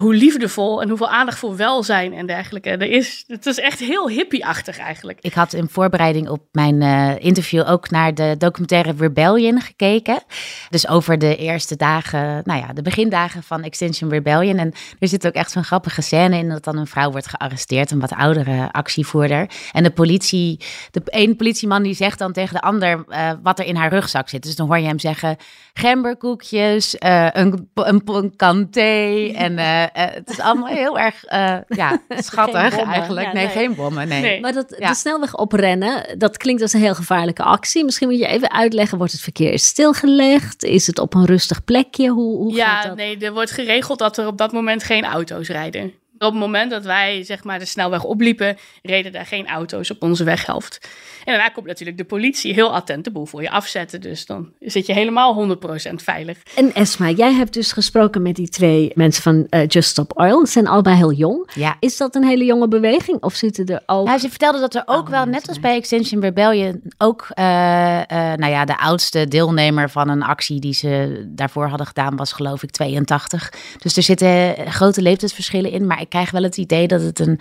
hoe 0.00 0.14
liefdevol 0.14 0.82
en 0.82 0.88
hoeveel 0.88 1.08
aandacht 1.08 1.38
voor 1.38 1.56
welzijn 1.56 2.12
en 2.12 2.26
dergelijke 2.26 2.70
er 2.70 2.90
is. 2.90 3.24
Het 3.26 3.46
is 3.46 3.58
echt 3.58 3.78
heel 3.78 4.08
hippieachtig 4.08 4.78
eigenlijk. 4.78 5.18
Ik 5.20 5.34
had 5.34 5.52
in 5.52 5.68
voorbereiding 5.68 6.28
op 6.28 6.40
mijn 6.52 6.80
uh, 6.80 7.24
interview 7.24 7.68
ook 7.68 7.90
naar 7.90 8.14
de 8.14 8.34
documentaire 8.38 8.94
Rebellion 8.98 9.60
gekeken. 9.60 10.22
Dus 10.70 10.88
over 10.88 11.18
de 11.18 11.36
eerste 11.36 11.76
dagen, 11.76 12.42
nou 12.44 12.60
ja, 12.60 12.72
de 12.72 12.82
begindagen 12.82 13.42
van 13.42 13.62
Extinction 13.62 14.10
Rebellion. 14.10 14.58
En 14.58 14.72
er 14.98 15.08
zit 15.08 15.26
ook 15.26 15.32
echt 15.32 15.50
zo'n 15.50 15.64
grappige 15.64 16.02
scène 16.02 16.36
in 16.36 16.48
dat 16.48 16.64
dan 16.64 16.76
een 16.76 16.86
vrouw 16.86 17.10
wordt 17.10 17.28
gearresteerd, 17.28 17.90
een 17.90 18.00
wat 18.00 18.12
oudere 18.12 18.72
actievoerder. 18.72 19.50
En 19.72 19.82
de 19.82 19.90
politie, 19.90 20.60
de 20.90 21.02
een 21.04 21.36
politieman 21.36 21.82
die 21.82 21.94
zegt 21.94 22.18
dan 22.18 22.32
tegen 22.32 22.54
de 22.54 22.60
ander 22.60 23.04
uh, 23.08 23.30
wat 23.42 23.58
er 23.58 23.64
in 23.66 23.76
haar 23.76 23.90
rugzak 23.90 24.28
zit. 24.28 24.42
Dus 24.42 24.56
dan 24.56 24.66
hoor 24.66 24.78
je 24.78 24.86
hem 24.86 24.98
zeggen 24.98 25.36
gemberkoekjes, 25.72 26.94
uh, 26.94 27.28
een, 27.32 27.70
een, 27.74 28.02
een 28.04 28.36
kan 28.36 28.70
thee 28.70 29.32
en 29.46 29.52
uh, 29.52 29.84
het 29.92 30.30
is 30.30 30.40
allemaal 30.40 30.68
heel 30.68 30.98
erg 30.98 31.24
uh, 31.32 31.56
ja, 31.68 32.02
schattig 32.08 32.78
eigenlijk. 32.78 33.26
Ja, 33.26 33.32
nee, 33.32 33.44
nee, 33.44 33.54
geen 33.54 33.74
bommen. 33.74 34.08
Nee. 34.08 34.20
nee. 34.20 34.40
Maar 34.40 34.52
dat, 34.52 34.74
ja. 34.78 34.88
de 34.88 34.94
snelweg 34.94 35.36
oprennen, 35.36 36.18
dat 36.18 36.36
klinkt 36.36 36.62
als 36.62 36.72
een 36.72 36.80
heel 36.80 36.94
gevaarlijke 36.94 37.42
actie. 37.42 37.84
Misschien 37.84 38.08
moet 38.08 38.18
je 38.18 38.26
even 38.26 38.50
uitleggen, 38.50 38.98
wordt 38.98 39.12
het 39.12 39.22
verkeer 39.22 39.58
stilgelegd? 39.58 40.64
Is 40.64 40.86
het 40.86 40.98
op 40.98 41.14
een 41.14 41.24
rustig 41.24 41.64
plekje? 41.64 42.08
Hoe, 42.08 42.36
hoe 42.36 42.54
ja, 42.54 42.66
gaat 42.66 42.86
dat? 42.86 42.96
nee, 42.96 43.18
er 43.18 43.32
wordt 43.32 43.50
geregeld 43.50 43.98
dat 43.98 44.18
er 44.18 44.26
op 44.26 44.38
dat 44.38 44.52
moment 44.52 44.84
geen 44.84 45.04
auto's 45.04 45.48
rijden. 45.48 45.92
Op 46.22 46.30
het 46.30 46.40
moment 46.40 46.70
dat 46.70 46.84
wij 46.84 47.22
zeg 47.22 47.44
maar, 47.44 47.58
de 47.58 47.64
snelweg 47.64 48.04
opliepen, 48.04 48.56
reden 48.82 49.12
daar 49.12 49.26
geen 49.26 49.48
auto's 49.48 49.90
op 49.90 50.02
onze 50.02 50.24
weghelft. 50.24 50.88
En 51.24 51.32
daarna 51.34 51.48
komt 51.48 51.66
natuurlijk 51.66 51.98
de 51.98 52.04
politie 52.04 52.54
heel 52.54 52.74
attent 52.74 53.04
de 53.04 53.10
boel 53.10 53.26
voor 53.26 53.42
je 53.42 53.50
afzetten. 53.50 54.00
Dus 54.00 54.26
dan 54.26 54.52
zit 54.60 54.86
je 54.86 54.92
helemaal 54.92 55.56
100% 55.90 55.94
veilig. 55.94 56.38
En 56.56 56.74
Esma, 56.74 57.10
jij 57.10 57.32
hebt 57.32 57.52
dus 57.52 57.72
gesproken 57.72 58.22
met 58.22 58.36
die 58.36 58.48
twee 58.48 58.90
mensen 58.94 59.22
van 59.22 59.46
uh, 59.50 59.66
Just 59.66 59.88
Stop 59.88 60.18
Oil. 60.18 60.46
Ze 60.46 60.52
zijn 60.52 60.66
allebei 60.66 60.96
heel 60.96 61.12
jong. 61.12 61.50
Ja. 61.54 61.76
Is 61.78 61.96
dat 61.96 62.14
een 62.14 62.24
hele 62.24 62.44
jonge 62.44 62.68
beweging 62.68 63.22
of 63.22 63.34
zitten 63.34 63.66
er 63.66 63.82
ook... 63.86 64.06
Nou, 64.06 64.18
ze 64.18 64.28
vertelde 64.28 64.60
dat 64.60 64.74
er 64.74 64.82
ook 64.86 65.08
wel, 65.08 65.24
net 65.24 65.48
als 65.48 65.60
bij 65.60 65.76
Extinction 65.76 66.20
Rebellion, 66.20 66.82
ook 66.98 67.28
uh, 67.38 67.44
uh, 67.44 68.02
nou 68.08 68.46
ja, 68.46 68.64
de 68.64 68.78
oudste 68.78 69.28
deelnemer 69.28 69.90
van 69.90 70.08
een 70.08 70.22
actie 70.22 70.60
die 70.60 70.74
ze 70.74 71.24
daarvoor 71.28 71.66
hadden 71.66 71.86
gedaan 71.86 72.16
was 72.16 72.32
geloof 72.32 72.62
ik 72.62 72.70
82. 72.70 73.52
Dus 73.78 73.96
er 73.96 74.02
zitten 74.02 74.54
grote 74.66 75.02
leeftijdsverschillen 75.02 75.70
in. 75.70 75.86
Maar 75.86 76.00
ik 76.00 76.09
krijg 76.10 76.30
wel 76.30 76.42
het 76.42 76.56
idee 76.56 76.86
dat 76.86 77.02
het 77.02 77.18
een... 77.18 77.40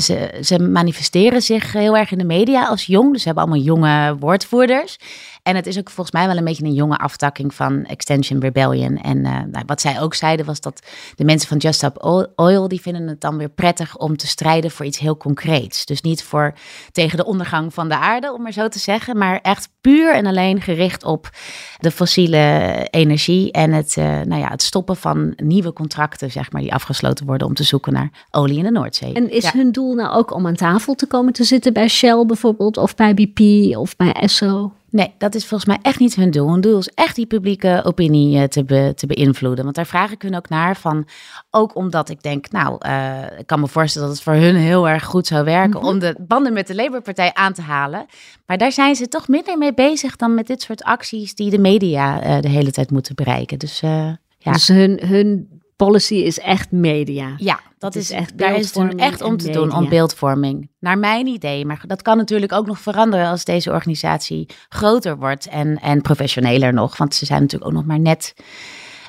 Ze, 0.00 0.38
ze 0.42 0.58
manifesteren 0.58 1.42
zich 1.42 1.72
heel 1.72 1.96
erg 1.96 2.10
in 2.12 2.18
de 2.18 2.24
media 2.24 2.66
als 2.66 2.84
jong. 2.84 3.12
Dus 3.12 3.20
ze 3.22 3.26
hebben 3.26 3.44
allemaal 3.44 3.64
jonge 3.64 4.16
woordvoerders. 4.18 4.98
En 5.42 5.56
het 5.56 5.66
is 5.66 5.78
ook 5.78 5.90
volgens 5.90 6.16
mij 6.16 6.26
wel 6.26 6.36
een 6.36 6.44
beetje 6.44 6.64
een 6.64 6.72
jonge 6.72 6.98
aftakking 6.98 7.54
van 7.54 7.84
Extension 7.84 8.40
Rebellion. 8.40 8.96
En 8.96 9.18
uh, 9.18 9.40
nou, 9.50 9.64
wat 9.66 9.80
zij 9.80 10.00
ook 10.00 10.14
zeiden 10.14 10.46
was 10.46 10.60
dat 10.60 10.86
de 11.14 11.24
mensen 11.24 11.48
van 11.48 11.56
Just 11.56 11.78
Stop 11.78 12.04
Oil, 12.36 12.68
die 12.68 12.80
vinden 12.80 13.06
het 13.06 13.20
dan 13.20 13.36
weer 13.36 13.48
prettig 13.48 13.96
om 13.96 14.16
te 14.16 14.26
strijden 14.26 14.70
voor 14.70 14.86
iets 14.86 14.98
heel 14.98 15.16
concreets. 15.16 15.86
Dus 15.86 16.00
niet 16.00 16.22
voor 16.22 16.54
tegen 16.92 17.16
de 17.16 17.24
ondergang 17.24 17.74
van 17.74 17.88
de 17.88 17.96
aarde, 17.96 18.32
om 18.32 18.42
maar 18.42 18.52
zo 18.52 18.68
te 18.68 18.78
zeggen, 18.78 19.18
maar 19.18 19.40
echt 19.40 19.68
puur 19.80 20.14
en 20.14 20.26
alleen 20.26 20.60
gericht 20.60 21.04
op 21.04 21.30
de 21.78 21.90
fossiele 21.90 22.86
energie 22.90 23.52
en 23.52 23.72
het, 23.72 23.96
uh, 23.98 24.04
nou 24.04 24.40
ja, 24.40 24.48
het 24.48 24.62
stoppen 24.62 24.96
van 24.96 25.32
nieuwe 25.36 25.72
contracten, 25.72 26.30
zeg 26.30 26.52
maar, 26.52 26.62
die 26.62 26.74
afgesloten 26.74 27.26
worden 27.26 27.46
om 27.46 27.54
te 27.54 27.64
zoeken 27.64 27.92
naar 27.92 28.10
olie 28.30 28.58
in 28.58 28.64
de 28.64 28.70
Noordzee. 28.70 29.12
En 29.12 29.30
is 29.30 29.42
ja. 29.42 29.50
hun 29.52 29.72
doel 29.72 29.94
nou 29.94 30.14
ook 30.14 30.34
om 30.34 30.46
aan 30.46 30.54
tafel 30.54 30.94
te 30.94 31.06
komen 31.06 31.32
te 31.32 31.44
zitten 31.44 31.72
bij 31.72 31.88
Shell 31.88 32.26
bijvoorbeeld, 32.26 32.76
of 32.76 32.94
bij 32.94 33.14
BP 33.14 33.40
of 33.76 33.96
bij 33.96 34.12
Esso? 34.12 34.72
Nee, 34.92 35.14
dat 35.18 35.34
is 35.34 35.46
volgens 35.46 35.68
mij 35.68 35.78
echt 35.82 35.98
niet 35.98 36.14
hun 36.14 36.30
doel. 36.30 36.50
Hun 36.50 36.60
doel 36.60 36.78
is 36.78 36.88
echt 36.94 37.16
die 37.16 37.26
publieke 37.26 37.80
opinie 37.84 38.38
uh, 38.38 38.44
te, 38.44 38.64
be, 38.64 38.92
te 38.96 39.06
beïnvloeden. 39.06 39.64
Want 39.64 39.76
daar 39.76 39.86
vraag 39.86 40.10
ik 40.10 40.22
hun 40.22 40.36
ook 40.36 40.48
naar 40.48 40.76
van. 40.76 41.08
Ook 41.50 41.76
omdat 41.76 42.08
ik 42.08 42.22
denk, 42.22 42.50
nou, 42.50 42.86
uh, 42.86 43.38
ik 43.38 43.46
kan 43.46 43.60
me 43.60 43.68
voorstellen 43.68 44.08
dat 44.08 44.16
het 44.16 44.26
voor 44.26 44.34
hun 44.34 44.54
heel 44.54 44.88
erg 44.88 45.04
goed 45.04 45.26
zou 45.26 45.44
werken 45.44 45.78
mm 45.78 45.86
-hmm. 45.86 45.88
om 45.88 45.98
de 45.98 46.14
banden 46.18 46.52
met 46.52 46.66
de 46.66 46.74
Labour-partij 46.74 47.34
aan 47.34 47.52
te 47.52 47.62
halen. 47.62 48.06
Maar 48.46 48.58
daar 48.58 48.72
zijn 48.72 48.94
ze 48.94 49.08
toch 49.08 49.28
minder 49.28 49.58
mee 49.58 49.74
bezig 49.74 50.16
dan 50.16 50.34
met 50.34 50.46
dit 50.46 50.62
soort 50.62 50.82
acties 50.82 51.34
die 51.34 51.50
de 51.50 51.58
media 51.58 52.24
uh, 52.24 52.40
de 52.40 52.48
hele 52.48 52.70
tijd 52.70 52.90
moeten 52.90 53.14
bereiken. 53.14 53.58
Dus, 53.58 53.80
ja. 53.80 54.18
dus 54.38 54.68
hun, 54.68 55.00
hun 55.06 55.61
policy 55.76 56.14
is 56.14 56.38
echt 56.38 56.70
media. 56.70 57.34
Ja, 57.36 57.60
dat 57.78 57.94
is, 57.94 58.10
is 58.10 58.16
echt, 58.16 58.38
daar 58.38 58.54
is 58.54 58.74
het 58.74 58.94
echt 58.94 59.20
om 59.20 59.36
te 59.36 59.46
media. 59.46 59.60
doen, 59.60 59.74
om 59.74 59.88
beeldvorming. 59.88 60.70
Naar 60.78 60.98
mijn 60.98 61.26
idee. 61.26 61.66
Maar 61.66 61.82
dat 61.86 62.02
kan 62.02 62.16
natuurlijk 62.16 62.52
ook 62.52 62.66
nog 62.66 62.78
veranderen 62.78 63.26
als 63.26 63.44
deze 63.44 63.70
organisatie 63.70 64.48
groter 64.68 65.16
wordt 65.16 65.46
en, 65.46 65.78
en 65.80 66.00
professioneler 66.00 66.72
nog. 66.72 66.96
Want 66.96 67.14
ze 67.14 67.26
zijn 67.26 67.40
natuurlijk 67.40 67.70
ook 67.70 67.76
nog 67.76 67.86
maar 67.86 68.00
net 68.00 68.34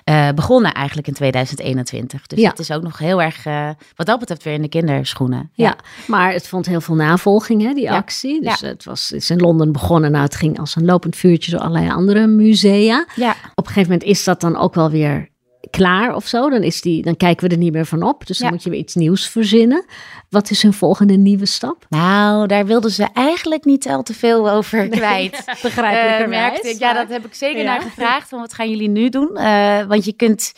uh, 0.10 0.30
begonnen 0.36 0.74
eigenlijk 0.74 1.08
in 1.08 1.14
2021. 1.14 2.28
Dus 2.28 2.40
ja. 2.40 2.50
het 2.50 2.60
is 2.60 2.72
ook 2.72 2.84
nog 2.84 2.98
heel 2.98 3.22
erg, 3.22 3.46
uh, 3.46 3.70
wat 3.96 4.06
dat 4.06 4.20
betreft, 4.20 4.44
weer 4.44 4.54
in 4.54 4.62
de 4.62 4.70
kinderschoenen. 4.70 5.52
Ja, 5.54 5.66
ja 5.66 5.76
maar 6.08 6.34
het 6.34 6.48
vond 6.48 6.66
heel 6.66 6.82
veel 6.82 6.96
navolging, 6.96 7.62
hè, 7.62 7.74
die 7.74 7.84
ja. 7.84 7.96
actie. 7.96 8.42
Dus 8.42 8.62
het, 8.62 8.84
was, 8.84 9.10
het 9.10 9.22
is 9.22 9.30
in 9.30 9.40
Londen 9.40 9.72
begonnen. 9.72 10.12
Nou, 10.12 10.24
het 10.24 10.36
ging 10.36 10.60
als 10.60 10.76
een 10.76 10.86
lopend 10.86 11.16
vuurtje 11.16 11.52
door 11.52 11.60
allerlei 11.60 11.90
andere 11.90 12.28
musea. 12.28 13.06
Ja. 13.16 13.32
Op 13.56 13.66
een 13.68 13.74
gegeven 13.74 13.92
moment 13.92 14.10
is 14.10 14.24
dat 14.24 14.42
dan 14.42 14.58
ook 14.58 14.76
wel 14.76 14.90
weer 14.90 15.32
klaar 15.78 16.16
of 16.16 16.28
zo. 16.28 16.50
Dan, 16.50 16.64
is 16.64 16.82
die, 16.82 17.02
dan 17.02 17.18
kijken 17.18 17.48
we 17.48 17.54
er 17.54 17.60
niet 17.60 17.74
meer 17.74 17.86
van 17.86 18.04
op. 18.04 18.28
Dus 18.28 18.38
dan 18.38 18.48
ja. 18.48 18.54
moet 18.54 18.64
je 18.64 18.70
weer 18.70 18.80
iets 18.80 18.96
nieuws 18.96 19.30
verzinnen. 19.30 19.86
Wat 20.30 20.50
is 20.50 20.62
hun 20.62 20.74
volgende 20.74 21.14
nieuwe 21.18 21.46
stap? 21.46 21.86
Nou, 21.90 22.48
daar 22.48 22.66
wilden 22.66 22.92
ze 22.92 23.08
eigenlijk 23.14 23.66
niet 23.66 23.88
al 23.88 24.04
te 24.04 24.14
veel 24.14 24.50
over 24.50 24.88
kwijt. 24.88 25.32
Nee, 25.46 25.56
begrijpelijkerwijs. 25.62 26.64
Uh, 26.64 26.80
ja, 26.80 26.94
dat 26.94 27.10
heb 27.10 27.26
ik 27.26 27.34
zeker 27.34 27.64
ja. 27.64 27.72
naar 27.72 27.82
gevraagd. 27.82 28.30
Van 28.30 28.40
wat 28.40 28.54
gaan 28.54 28.70
jullie 28.70 28.90
nu 28.90 29.10
doen? 29.10 29.30
Uh, 29.34 29.84
want 29.84 30.06
je 30.06 30.14
kunt... 30.14 30.54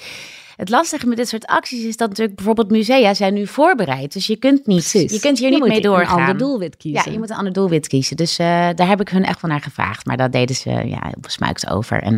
Het 0.56 0.70
lastige 0.70 1.08
met 1.08 1.18
dit 1.18 1.28
soort 1.28 1.46
acties 1.46 1.84
is 1.84 1.98
dat 1.98 2.10
natuurlijk 2.10 2.36
bijvoorbeeld 2.36 2.72
musea 2.72 3.14
zijn 3.14 3.34
nu 3.34 3.48
voorbereid. 3.48 4.14
Dus 4.14 4.28
je 4.28 4.36
kunt 4.36 4.68
niet, 4.68 4.90
Precies. 4.90 5.12
je 5.12 5.20
kunt 5.20 5.40
hier 5.40 5.52
je 5.52 5.56
niet 5.56 5.68
mee 5.68 5.82
doorgaan. 5.82 6.04
Je 6.04 6.10
moet 6.10 6.20
een 6.20 6.28
ander 6.28 6.38
doelwit 6.38 6.78
kiezen. 6.78 7.02
Ja, 7.06 7.12
je 7.12 7.18
moet 7.18 7.30
een 7.30 7.36
ander 7.36 7.54
doelwit 7.54 7.88
kiezen. 7.88 8.16
Dus 8.16 8.40
uh, 8.40 8.48
daar 8.76 8.88
heb 8.88 9.02
ik 9.02 9.10
hun 9.10 9.26
echt 9.26 9.42
wel 9.42 9.52
naar 9.52 9.62
gevraagd. 9.62 10.06
Maar 10.06 10.18
dat 10.18 10.32
deden 10.32 10.56
ze 10.56 10.70
ja, 10.70 11.00
heel 11.02 11.20
besmuikt 11.20 11.70
over. 11.70 12.02
En, 12.02 12.14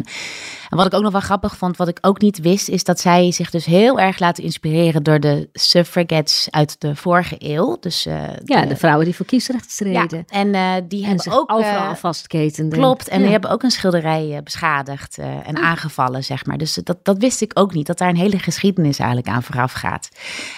en 0.69 0.77
wat 0.77 0.85
ik 0.85 0.93
ook 0.93 1.01
nog 1.01 1.11
wel 1.11 1.21
grappig 1.21 1.57
vond, 1.57 1.77
wat 1.77 1.87
ik 1.87 1.97
ook 2.01 2.21
niet 2.21 2.39
wist, 2.39 2.67
is 2.67 2.83
dat 2.83 2.99
zij 2.99 3.31
zich 3.31 3.49
dus 3.49 3.65
heel 3.65 3.99
erg 3.99 4.19
laten 4.19 4.43
inspireren 4.43 5.03
door 5.03 5.19
de 5.19 5.49
suffragettes 5.53 6.47
uit 6.49 6.81
de 6.81 6.95
vorige 6.95 7.35
eeuw. 7.39 7.77
Dus, 7.79 8.05
uh, 8.05 8.13
ja, 8.45 8.61
de, 8.61 8.67
de, 8.67 8.75
vrouwen 8.75 9.05
die 9.05 9.15
voor 9.15 9.25
kiesrecht 9.25 9.71
streden. 9.71 10.25
Ja, 10.27 10.39
en 10.39 10.47
uh, 10.47 10.73
die 10.87 11.03
en 11.03 11.07
hebben 11.07 11.33
ook 11.33 11.51
overal 11.51 11.95
vastketenden. 11.95 12.79
Klopt, 12.79 13.07
en 13.07 13.17
ja. 13.17 13.23
die 13.23 13.31
hebben 13.31 13.49
ook 13.49 13.63
een 13.63 13.71
schilderij 13.71 14.41
beschadigd 14.43 15.17
en 15.17 15.57
aangevallen, 15.57 16.23
zeg 16.23 16.45
maar. 16.45 16.57
Dus 16.57 16.73
dat, 16.73 16.97
dat 17.03 17.17
wist 17.17 17.41
ik 17.41 17.51
ook 17.53 17.73
niet, 17.73 17.87
dat 17.87 17.97
daar 17.97 18.09
een 18.09 18.15
hele 18.15 18.26
hele 18.27 18.43
geschiedenis 18.43 18.99
eigenlijk 18.99 19.29
aan 19.29 19.43
vooraf 19.43 19.73
gaat. 19.73 20.09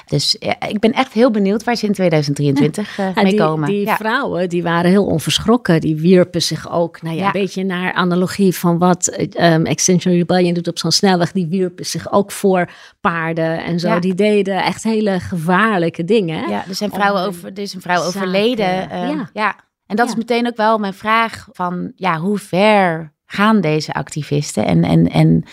Dus 0.06 0.36
ik 0.68 0.80
ben 0.80 0.92
echt 0.92 1.14
heel 1.14 1.32
benieuwd 1.32 1.64
waar 1.64 1.76
ze 1.76 1.86
in 1.86 1.94
2023 1.94 3.00
uh, 3.00 3.16
mee 3.16 3.26
die, 3.26 3.40
komen. 3.40 3.68
Die 3.70 3.90
vrouwen, 3.90 4.50
die 4.50 4.64
waren 4.64 4.90
heel 4.90 5.06
onverschrokken. 5.06 5.82
Die 5.82 5.96
wierpen 5.96 6.42
zich 6.42 6.72
ook, 6.72 7.02
nou 7.02 7.16
ja, 7.16 7.26
een 7.26 7.32
beetje 7.32 7.64
naar 7.64 7.94
analogie 7.94 8.56
van 8.56 8.78
wat 8.78 9.20
um, 9.40 9.66
Extinction 9.66 10.14
Rebellion 10.14 10.54
doet 10.54 10.68
op 10.68 10.78
zo'n 10.78 10.92
snelweg. 10.92 11.32
Die 11.32 11.48
wierpen 11.48 11.86
zich 11.86 12.12
ook 12.12 12.32
voor 12.32 12.70
paarden 13.02 13.64
en 13.64 13.80
zo. 13.80 14.00
Die 14.00 14.16
deden 14.16 14.64
echt 14.64 14.84
hele 14.84 15.20
gevaarlijke 15.20 16.04
dingen. 16.06 16.50
Ja, 16.50 16.68
er 16.68 16.76
zijn 16.76 16.92
vrouwen 16.92 17.22
over, 17.22 17.50
er 17.50 17.60
is 17.60 17.74
een 17.74 17.82
vrouw 17.82 18.04
overleden. 18.04 18.90
Uh, 18.92 19.22
ja. 19.34 19.56
En 19.86 19.96
dat 19.96 20.08
is 20.08 20.16
meteen 20.16 20.48
ook 20.48 20.56
wel 20.56 20.78
mijn 20.78 20.94
vraag 20.94 21.48
van, 21.52 21.92
ja, 21.96 22.18
hoe 22.18 22.38
ver 22.38 23.14
gaan 23.26 23.62
deze 23.62 23.94
activisten? 23.94 24.66
En, 24.66 24.84
en, 24.84 25.10
en 25.10 25.44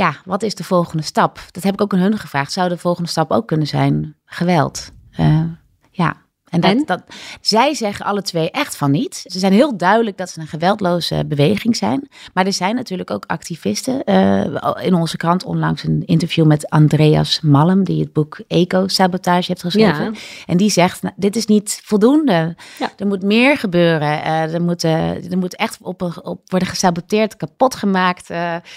ja, 0.00 0.16
wat 0.24 0.42
is 0.42 0.54
de 0.54 0.64
volgende 0.64 1.02
stap? 1.02 1.40
Dat 1.50 1.62
heb 1.62 1.74
ik 1.74 1.80
ook 1.80 1.92
aan 1.92 1.98
hun 1.98 2.18
gevraagd. 2.18 2.52
Zou 2.52 2.68
de 2.68 2.78
volgende 2.78 3.08
stap 3.08 3.30
ook 3.30 3.46
kunnen 3.46 3.66
zijn 3.66 4.16
geweld? 4.24 4.92
Uh, 5.18 5.44
ja. 5.90 6.16
En, 6.50 6.60
dat, 6.60 6.86
dat, 6.86 7.02
zij 7.40 7.74
zeggen 7.74 8.04
alle 8.04 8.22
twee 8.22 8.50
echt 8.50 8.76
van 8.76 8.90
niet. 8.90 9.24
Ze 9.26 9.38
zijn 9.38 9.52
heel 9.52 9.76
duidelijk 9.76 10.16
dat 10.16 10.30
ze 10.30 10.40
een 10.40 10.46
geweldloze 10.46 11.24
beweging 11.26 11.76
zijn. 11.76 12.08
Maar 12.34 12.46
er 12.46 12.52
zijn 12.52 12.74
natuurlijk 12.74 13.10
ook 13.10 13.24
activisten. 13.26 14.02
Uh, 14.04 14.44
in 14.80 14.94
onze 14.94 15.16
krant 15.16 15.44
onlangs 15.44 15.82
een 15.84 16.02
interview 16.06 16.46
met 16.46 16.70
Andreas 16.70 17.40
Malm, 17.40 17.84
die 17.84 18.00
het 18.00 18.12
boek 18.12 18.40
Eco-sabotage 18.48 19.46
heeft 19.46 19.62
geschreven. 19.62 20.14
En 20.46 20.56
die 20.56 20.70
zegt, 20.70 21.02
nou, 21.02 21.14
dit 21.16 21.36
is 21.36 21.46
niet 21.46 21.80
voldoende. 21.84 22.56
Ja. 22.78 22.92
Er 22.96 23.06
moet 23.06 23.22
meer 23.22 23.56
gebeuren. 23.56 24.18
Uh, 24.18 24.54
er, 24.54 24.62
moet, 24.62 24.84
uh, 24.84 25.30
er 25.32 25.38
moet 25.38 25.56
echt 25.56 25.78
op, 25.82 26.20
op 26.22 26.40
worden 26.46 26.68
gesaboteerd, 26.68 27.36
kapot 27.36 27.74
gemaakt, 27.74 28.30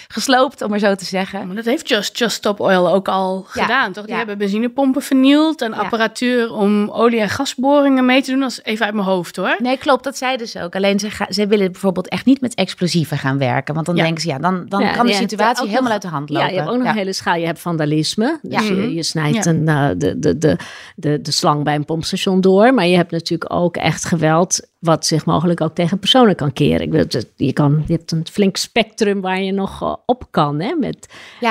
gesloopt, 0.08 0.62
om 0.62 0.70
maar 0.70 0.78
zo 0.78 0.94
te 0.94 1.04
zeggen. 1.04 1.46
Maar 1.46 1.56
dat 1.56 1.64
heeft 1.64 1.88
Just, 1.88 2.18
Just 2.18 2.36
Stop 2.36 2.60
Oil 2.60 2.92
ook 2.92 3.08
al 3.08 3.44
gedaan, 3.46 3.92
toch? 3.92 4.06
Die 4.06 4.14
hebben 4.14 4.38
benzinepompen 4.38 5.02
vernield 5.02 5.62
en 5.62 5.72
apparatuur 5.74 6.52
om 6.52 6.90
olie 6.90 7.20
en 7.20 7.28
gas 7.28 7.54
boringen 7.64 8.04
mee 8.04 8.22
te 8.22 8.30
doen, 8.30 8.42
als 8.42 8.60
even 8.62 8.86
uit 8.86 8.94
mijn 8.94 9.06
hoofd 9.06 9.36
hoor. 9.36 9.56
Nee, 9.58 9.78
klopt, 9.78 10.04
dat 10.04 10.16
zeiden 10.16 10.48
ze 10.48 10.62
ook. 10.62 10.74
Alleen 10.74 10.98
ze, 10.98 11.08
ze 11.28 11.46
willen 11.46 11.72
bijvoorbeeld 11.72 12.08
echt 12.08 12.26
niet 12.26 12.40
met 12.40 12.54
explosieven 12.54 13.18
gaan 13.18 13.38
werken. 13.38 13.74
Want 13.74 13.86
dan 13.86 13.96
denken 13.96 14.22
ze, 14.22 14.28
ja, 14.28 14.38
dan, 14.38 14.66
dan 14.68 14.92
kan 14.92 15.06
de 15.06 15.12
situatie 15.12 15.68
helemaal 15.68 15.92
uit 15.92 16.02
de 16.02 16.08
hand 16.08 16.30
lopen. 16.30 16.46
Ja, 16.46 16.52
je 16.52 16.58
hebt 16.58 16.70
ook 16.70 16.78
nog 16.78 16.88
een 16.88 16.96
hele 16.96 17.12
schaal. 17.12 17.36
Je 17.36 17.46
hebt 17.46 17.60
vandalisme. 17.60 18.38
Dus 18.42 18.68
je, 18.68 18.94
je, 18.94 19.02
snijdt 19.02 19.46
een, 19.46 19.68
uh, 19.68 19.88
de, 19.96 20.18
de, 20.18 20.38
de, 20.38 20.58
de, 20.96 21.20
de 21.20 21.30
slang 21.30 21.64
bij 21.64 21.74
een 21.74 21.84
pompstation 21.84 22.40
door. 22.40 22.74
Maar 22.74 22.86
je 22.86 22.96
hebt 22.96 23.10
natuurlijk 23.10 23.52
ook 23.52 23.76
echt 23.76 24.04
geweld 24.04 24.60
wat 24.84 25.06
zich 25.06 25.24
mogelijk 25.24 25.60
ook 25.60 25.74
tegen 25.74 25.98
personen 25.98 26.36
kan 26.36 26.52
keren. 26.52 27.08
Je, 27.36 27.52
kan, 27.52 27.84
je 27.86 27.92
hebt 27.92 28.12
een 28.12 28.26
flink 28.32 28.56
spectrum 28.56 29.20
waar 29.20 29.40
je 29.40 29.52
nog 29.52 29.82
eh, 29.82 29.94
op 30.06 30.26
kan 30.30 30.60
hè, 30.60 30.74
met 30.74 31.08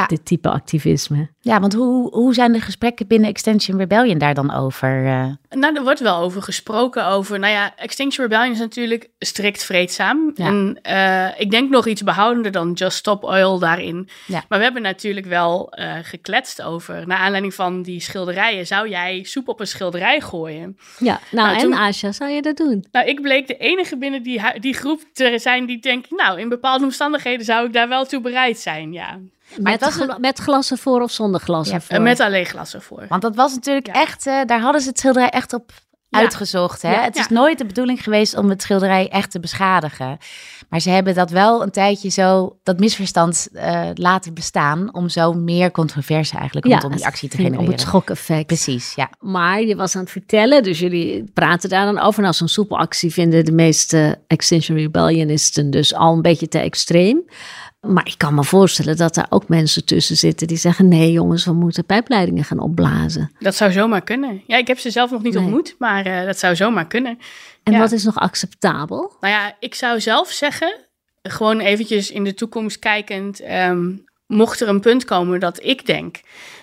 dit 0.08 0.26
type 0.26 0.50
activisme. 0.50 1.32
Ja, 1.40 1.60
want 1.60 1.74
hoe, 1.74 2.10
hoe 2.10 2.34
zijn 2.34 2.54
de 2.54 2.62
gesprekken 2.62 3.08
binnen 3.08 3.30
Extinction 3.30 3.78
Rebellion 3.78 4.18
daar 4.18 4.34
dan 4.34 4.54
over? 4.54 5.06
Uh... 5.06 5.26
Nou, 5.50 5.76
er 5.76 5.84
wordt 5.84 6.00
wel 6.00 6.18
over 6.18 6.42
gesproken. 6.42 7.06
Over, 7.06 7.40
nou 7.40 7.54
ja, 7.54 7.76
Extinction 7.76 8.28
Rebellion 8.28 8.54
is 8.54 8.60
natuurlijk 8.60 9.10
strikt 9.20 9.64
vreedzaam. 9.64 10.32
En 10.36 10.80
uh, 10.90 11.40
ik 11.40 11.52
denk 11.52 11.70
nog 11.70 11.88
iets 11.88 12.04
behoudender 12.04 12.52
dan 12.52 12.72
Just 12.72 12.98
Stop 12.98 13.24
Oil 13.24 13.60
daarin. 13.60 14.10
Ja. 14.26 14.44
Maar 14.50 14.58
we 14.58 14.64
hebben 14.64 14.82
natuurlijk 14.82 15.26
wel 15.26 15.74
uh, 15.80 15.94
gekletst 16.02 16.62
over. 16.62 17.08
Naar 17.08 17.18
aanleiding 17.18 17.54
van 17.54 17.82
die 17.82 18.00
schilderijen. 18.00 18.68
Zou 18.68 18.90
jij 18.90 19.24
soep 19.24 19.48
op 19.48 19.60
een 19.60 19.68
schilderij 19.68 20.22
gooien? 20.22 20.78
Ja, 21.00 21.20
nou, 21.32 21.48
nou 21.48 21.60
en 21.60 21.62
toen... 21.62 21.74
Asja, 21.74 22.12
zou 22.12 22.32
je 22.32 22.42
dat 22.42 22.58
doen? 22.58 22.86
Nou, 22.92 23.08
ik 23.08 23.20
bleek 23.24 23.48
de 23.48 23.58
enige 23.58 23.98
binnen 23.98 24.24
die, 24.24 24.60
die 24.60 24.74
groep 24.74 25.02
te 25.14 25.40
zijn 25.40 25.66
die 25.66 25.80
denkt... 25.80 26.12
Nou, 26.12 26.40
in 26.40 26.50
bepaalde 26.50 26.84
omstandigheden 26.84 27.46
zou 27.46 27.66
ik 27.66 27.74
daar 27.74 27.88
wel 27.88 28.06
toe 28.06 28.22
bereid 28.22 28.60
zijn, 28.60 28.94
ja. 28.94 29.20
Met, 29.58 29.80
was 29.80 30.18
met 30.18 30.40
glassen 30.40 30.78
voor 30.78 31.02
of 31.02 31.12
zonder 31.12 31.40
glassen 31.40 31.82
voor? 31.82 32.02
Met 32.02 32.20
alleen 32.20 32.46
glassen 32.46 32.82
voor. 32.82 33.06
Want 33.10 33.22
dat 33.22 33.36
was 33.36 33.54
natuurlijk 33.54 33.88
echt, 33.88 34.28
uh, 34.28 34.42
daar 34.46 34.60
hadden 34.60 34.82
ze 34.82 34.90
het 34.90 35.00
schilderij 35.00 35.30
echt 35.30 35.54
op 35.54 35.72
uitgezocht. 36.14 36.82
Hè? 36.82 36.94
het 36.94 37.16
is 37.16 37.28
nooit 37.28 37.58
de 37.58 37.66
bedoeling 37.66 38.04
geweest 38.04 38.38
om 38.38 38.50
het 38.50 38.62
schilderij 38.62 39.10
echt 39.10 39.32
te 39.32 39.40
beschadigen. 39.40 40.18
Maar 40.70 40.80
ze 40.80 40.90
hebben 40.90 41.14
dat 41.14 41.30
wel 41.30 41.64
een 41.64 41.72
tijdje 41.72 42.10
zo, 42.10 42.58
dat 42.64 42.80
misverstand 42.80 43.48
uh, 43.54 43.90
laten 43.94 44.34
bestaan. 44.34 44.94
Om 44.94 45.10
zo 45.10 45.34
meer 45.34 45.72
controverse 45.72 46.38
eigenlijk 46.38 46.68
rondom 46.68 46.92
die 46.92 47.06
actie 47.06 47.30
te 47.30 47.36
genereren. 47.36 47.66
Om 47.66 47.72
het 47.72 47.82
schokeffect. 47.82 48.46
Precies, 48.46 48.96
ja. 48.96 49.10
Maar 49.20 49.62
je 49.62 49.76
was 49.76 49.96
aan 49.96 50.02
het 50.02 50.12
vertellen, 50.12 50.64
dus 50.64 50.80
jullie 50.80 51.24
praten 51.34 51.70
daar 51.70 51.86
dan 51.86 52.00
over. 52.00 52.22
Nou, 52.22 52.34
zo'n 52.34 52.48
soepelactie 52.48 53.14
vinden 53.14 53.46
de 53.46 53.52
meeste 53.52 54.22
Extinction 54.28 54.78
Rebellionisten 54.78 55.70
dus 55.70 55.94
al 55.94 56.14
een 56.14 56.22
beetje 56.22 56.48
te 56.48 56.60
extreem. 56.60 57.24
Maar 57.88 58.06
ik 58.08 58.18
kan 58.18 58.34
me 58.34 58.44
voorstellen 58.44 58.98
dat 58.98 59.18
er 59.18 59.26
ook 59.30 59.48
mensen 59.48 59.86
tussen 59.86 60.18
zitten 60.18 60.48
die 60.48 60.58
zeggen: 60.58 60.88
nee, 60.88 61.12
jongens, 61.12 61.46
we 61.46 61.54
moeten 61.54 61.86
pijpleidingen 61.86 62.44
gaan 62.44 62.60
opblazen. 62.60 63.32
Dat 63.40 63.56
zou 63.56 63.72
zomaar 63.72 64.04
kunnen. 64.04 64.42
Ja, 64.48 64.58
ik 64.58 64.68
heb 64.68 64.80
ze 64.80 64.92
zelf 64.92 65.12
nog 65.12 65.22
niet 65.22 65.38
ontmoet, 65.38 65.76
maar 65.80 66.08
uh, 66.08 66.26
dat 66.26 66.40
zou 66.40 66.56
zomaar 66.56 66.88
kunnen. 66.88 67.20
En 67.64 67.78
wat 67.78 67.92
is 67.92 68.04
nog 68.04 68.18
acceptabel? 68.18 69.14
Nou 69.20 69.34
ja, 69.34 69.56
ik 69.60 69.76
zou 69.76 70.02
zelf 70.02 70.30
zeggen, 70.32 70.76
gewoon 71.22 71.60
eventjes 71.60 72.12
in 72.12 72.24
de 72.24 72.34
toekomst 72.34 72.80
kijkend, 72.80 73.42
um, 73.52 74.04
mocht 74.28 74.62
er 74.62 74.68
een 74.68 74.82
punt 74.82 75.06
komen 75.06 75.40
dat 75.40 75.64
ik 75.64 75.86
denk 75.86 76.20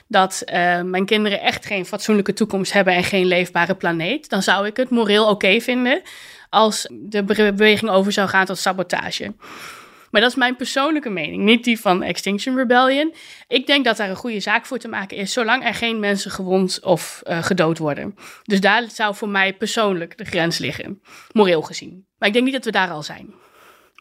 dat 0.08 0.42
uh, 0.46 0.82
mijn 0.82 1.04
kinderen 1.04 1.40
echt 1.40 1.66
geen 1.66 1.86
fatsoenlijke 1.86 2.32
toekomst 2.32 2.72
hebben 2.72 2.94
en 2.94 3.04
geen 3.04 3.26
leefbare 3.26 3.74
planeet, 3.74 4.28
dan 4.28 4.42
zou 4.42 4.66
ik 4.66 4.76
het 4.76 4.90
moreel 4.90 5.28
oké 5.28 5.60
vinden 5.60 6.02
als 6.48 6.86
de 6.90 7.24
beweging 7.24 7.90
over 7.90 8.12
zou 8.12 8.28
gaan 8.28 8.46
tot 8.46 8.58
sabotage. 8.58 9.32
Maar 10.10 10.20
dat 10.20 10.30
is 10.30 10.36
mijn 10.36 10.56
persoonlijke 10.56 11.10
mening, 11.10 11.42
niet 11.42 11.64
die 11.64 11.80
van 11.80 12.02
Extinction 12.02 12.56
Rebellion. 12.56 13.14
Ik 13.48 13.66
denk 13.66 13.84
dat 13.84 13.96
daar 13.96 14.10
een 14.10 14.16
goede 14.16 14.40
zaak 14.40 14.66
voor 14.66 14.78
te 14.78 14.88
maken 14.88 15.16
is, 15.16 15.32
zolang 15.32 15.64
er 15.64 15.74
geen 15.74 16.00
mensen 16.00 16.30
gewond 16.30 16.84
of 16.84 17.22
uh, 17.24 17.42
gedood 17.42 17.78
worden. 17.78 18.14
Dus 18.42 18.60
daar 18.60 18.90
zou 18.90 19.14
voor 19.14 19.28
mij 19.28 19.52
persoonlijk 19.52 20.18
de 20.18 20.24
grens 20.24 20.58
liggen, 20.58 21.00
moreel 21.32 21.62
gezien. 21.62 22.06
Maar 22.18 22.28
ik 22.28 22.34
denk 22.34 22.44
niet 22.44 22.54
dat 22.54 22.64
we 22.64 22.70
daar 22.70 22.90
al 22.90 23.02
zijn 23.02 23.34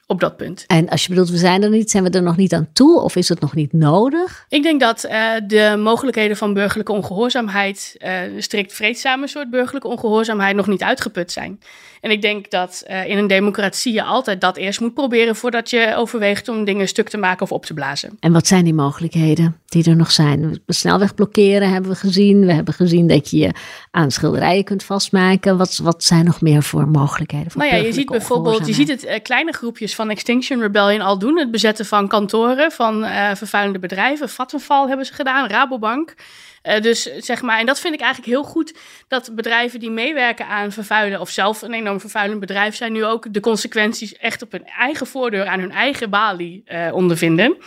op 0.09 0.19
dat 0.19 0.37
punt. 0.37 0.63
En 0.67 0.89
als 0.89 1.03
je 1.03 1.09
bedoelt, 1.09 1.29
we 1.29 1.37
zijn 1.37 1.63
er 1.63 1.69
niet, 1.69 1.91
zijn 1.91 2.03
we 2.03 2.09
er 2.09 2.21
nog 2.21 2.37
niet 2.37 2.53
aan 2.53 2.69
toe 2.73 3.01
of 3.01 3.15
is 3.15 3.29
het 3.29 3.39
nog 3.39 3.55
niet 3.55 3.73
nodig? 3.73 4.45
Ik 4.49 4.63
denk 4.63 4.79
dat 4.79 5.05
uh, 5.05 5.31
de 5.47 5.75
mogelijkheden 5.79 6.37
van 6.37 6.53
burgerlijke 6.53 6.91
ongehoorzaamheid, 6.91 7.95
uh, 7.99 8.21
strikt 8.37 8.73
vreedzame 8.73 9.27
soort 9.27 9.49
burgerlijke 9.49 9.87
ongehoorzaamheid, 9.87 10.55
nog 10.55 10.67
niet 10.67 10.83
uitgeput 10.83 11.31
zijn. 11.31 11.59
En 12.01 12.11
ik 12.11 12.21
denk 12.21 12.49
dat 12.49 12.83
uh, 12.89 13.09
in 13.09 13.17
een 13.17 13.27
democratie 13.27 13.93
je 13.93 14.03
altijd 14.03 14.41
dat 14.41 14.57
eerst 14.57 14.79
moet 14.79 14.93
proberen 14.93 15.35
voordat 15.35 15.69
je 15.69 15.93
overweegt 15.95 16.47
om 16.47 16.63
dingen 16.63 16.87
stuk 16.87 17.09
te 17.09 17.17
maken 17.17 17.41
of 17.41 17.51
op 17.51 17.65
te 17.65 17.73
blazen. 17.73 18.17
En 18.19 18.31
wat 18.31 18.47
zijn 18.47 18.63
die 18.63 18.73
mogelijkheden 18.73 19.57
die 19.65 19.89
er 19.89 19.95
nog 19.95 20.11
zijn? 20.11 20.59
Snelweg 20.67 21.15
blokkeren 21.15 21.69
hebben 21.69 21.91
we 21.91 21.97
gezien. 21.97 22.45
We 22.45 22.53
hebben 22.53 22.73
gezien 22.73 23.07
dat 23.07 23.29
je 23.29 23.37
je 23.37 23.51
aan 23.91 24.11
schilderijen 24.11 24.63
kunt 24.63 24.83
vastmaken. 24.83 25.57
Wat, 25.57 25.77
wat 25.77 26.03
zijn 26.03 26.25
nog 26.25 26.41
meer 26.41 26.63
voor 26.63 26.87
mogelijkheden? 26.87 27.51
Voor 27.51 27.61
nou 27.61 27.75
ja, 27.75 27.81
je 27.81 27.93
ziet 27.93 28.09
bijvoorbeeld, 28.09 28.67
je 28.67 28.73
ziet 28.73 28.89
het 28.89 29.21
kleine 29.21 29.51
groepjes 29.51 29.95
van 29.95 30.09
Extinction 30.09 30.61
Rebellion 30.61 31.01
al 31.01 31.19
doen. 31.19 31.37
Het 31.37 31.51
bezetten 31.51 31.85
van 31.85 32.07
kantoren 32.07 32.71
van 32.71 33.03
uh, 33.03 33.31
vervuilende 33.35 33.79
bedrijven. 33.79 34.29
Vattenfall 34.29 34.87
hebben 34.87 35.05
ze 35.05 35.13
gedaan, 35.13 35.47
Rabobank. 35.47 36.15
Uh, 36.63 36.81
dus 36.81 37.03
zeg 37.03 37.41
maar, 37.41 37.59
en 37.59 37.65
dat 37.65 37.79
vind 37.79 37.93
ik 37.93 38.01
eigenlijk 38.01 38.31
heel 38.31 38.43
goed 38.43 38.77
dat 39.07 39.35
bedrijven 39.35 39.79
die 39.79 39.91
meewerken 39.91 40.47
aan 40.47 40.71
vervuilen 40.71 41.19
of 41.19 41.29
zelf 41.29 41.61
een 41.61 41.73
enorm 41.73 41.99
vervuilend 41.99 42.39
bedrijf 42.39 42.75
zijn, 42.75 42.91
nu 42.91 43.05
ook 43.05 43.33
de 43.33 43.39
consequenties 43.39 44.17
echt 44.17 44.41
op 44.41 44.51
hun 44.51 44.65
eigen 44.65 45.07
voordeur 45.07 45.45
aan 45.45 45.59
hun 45.59 45.71
eigen 45.71 46.09
balie 46.09 46.63
uh, 46.67 46.89
ondervinden. 46.93 47.57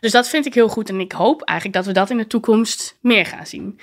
Dus 0.00 0.12
dat 0.12 0.28
vind 0.28 0.46
ik 0.46 0.54
heel 0.54 0.68
goed 0.68 0.88
en 0.88 1.00
ik 1.00 1.12
hoop 1.12 1.42
eigenlijk 1.42 1.78
dat 1.78 1.86
we 1.86 2.00
dat 2.00 2.10
in 2.10 2.16
de 2.16 2.26
toekomst 2.26 2.96
meer 3.00 3.26
gaan 3.26 3.46
zien 3.46 3.80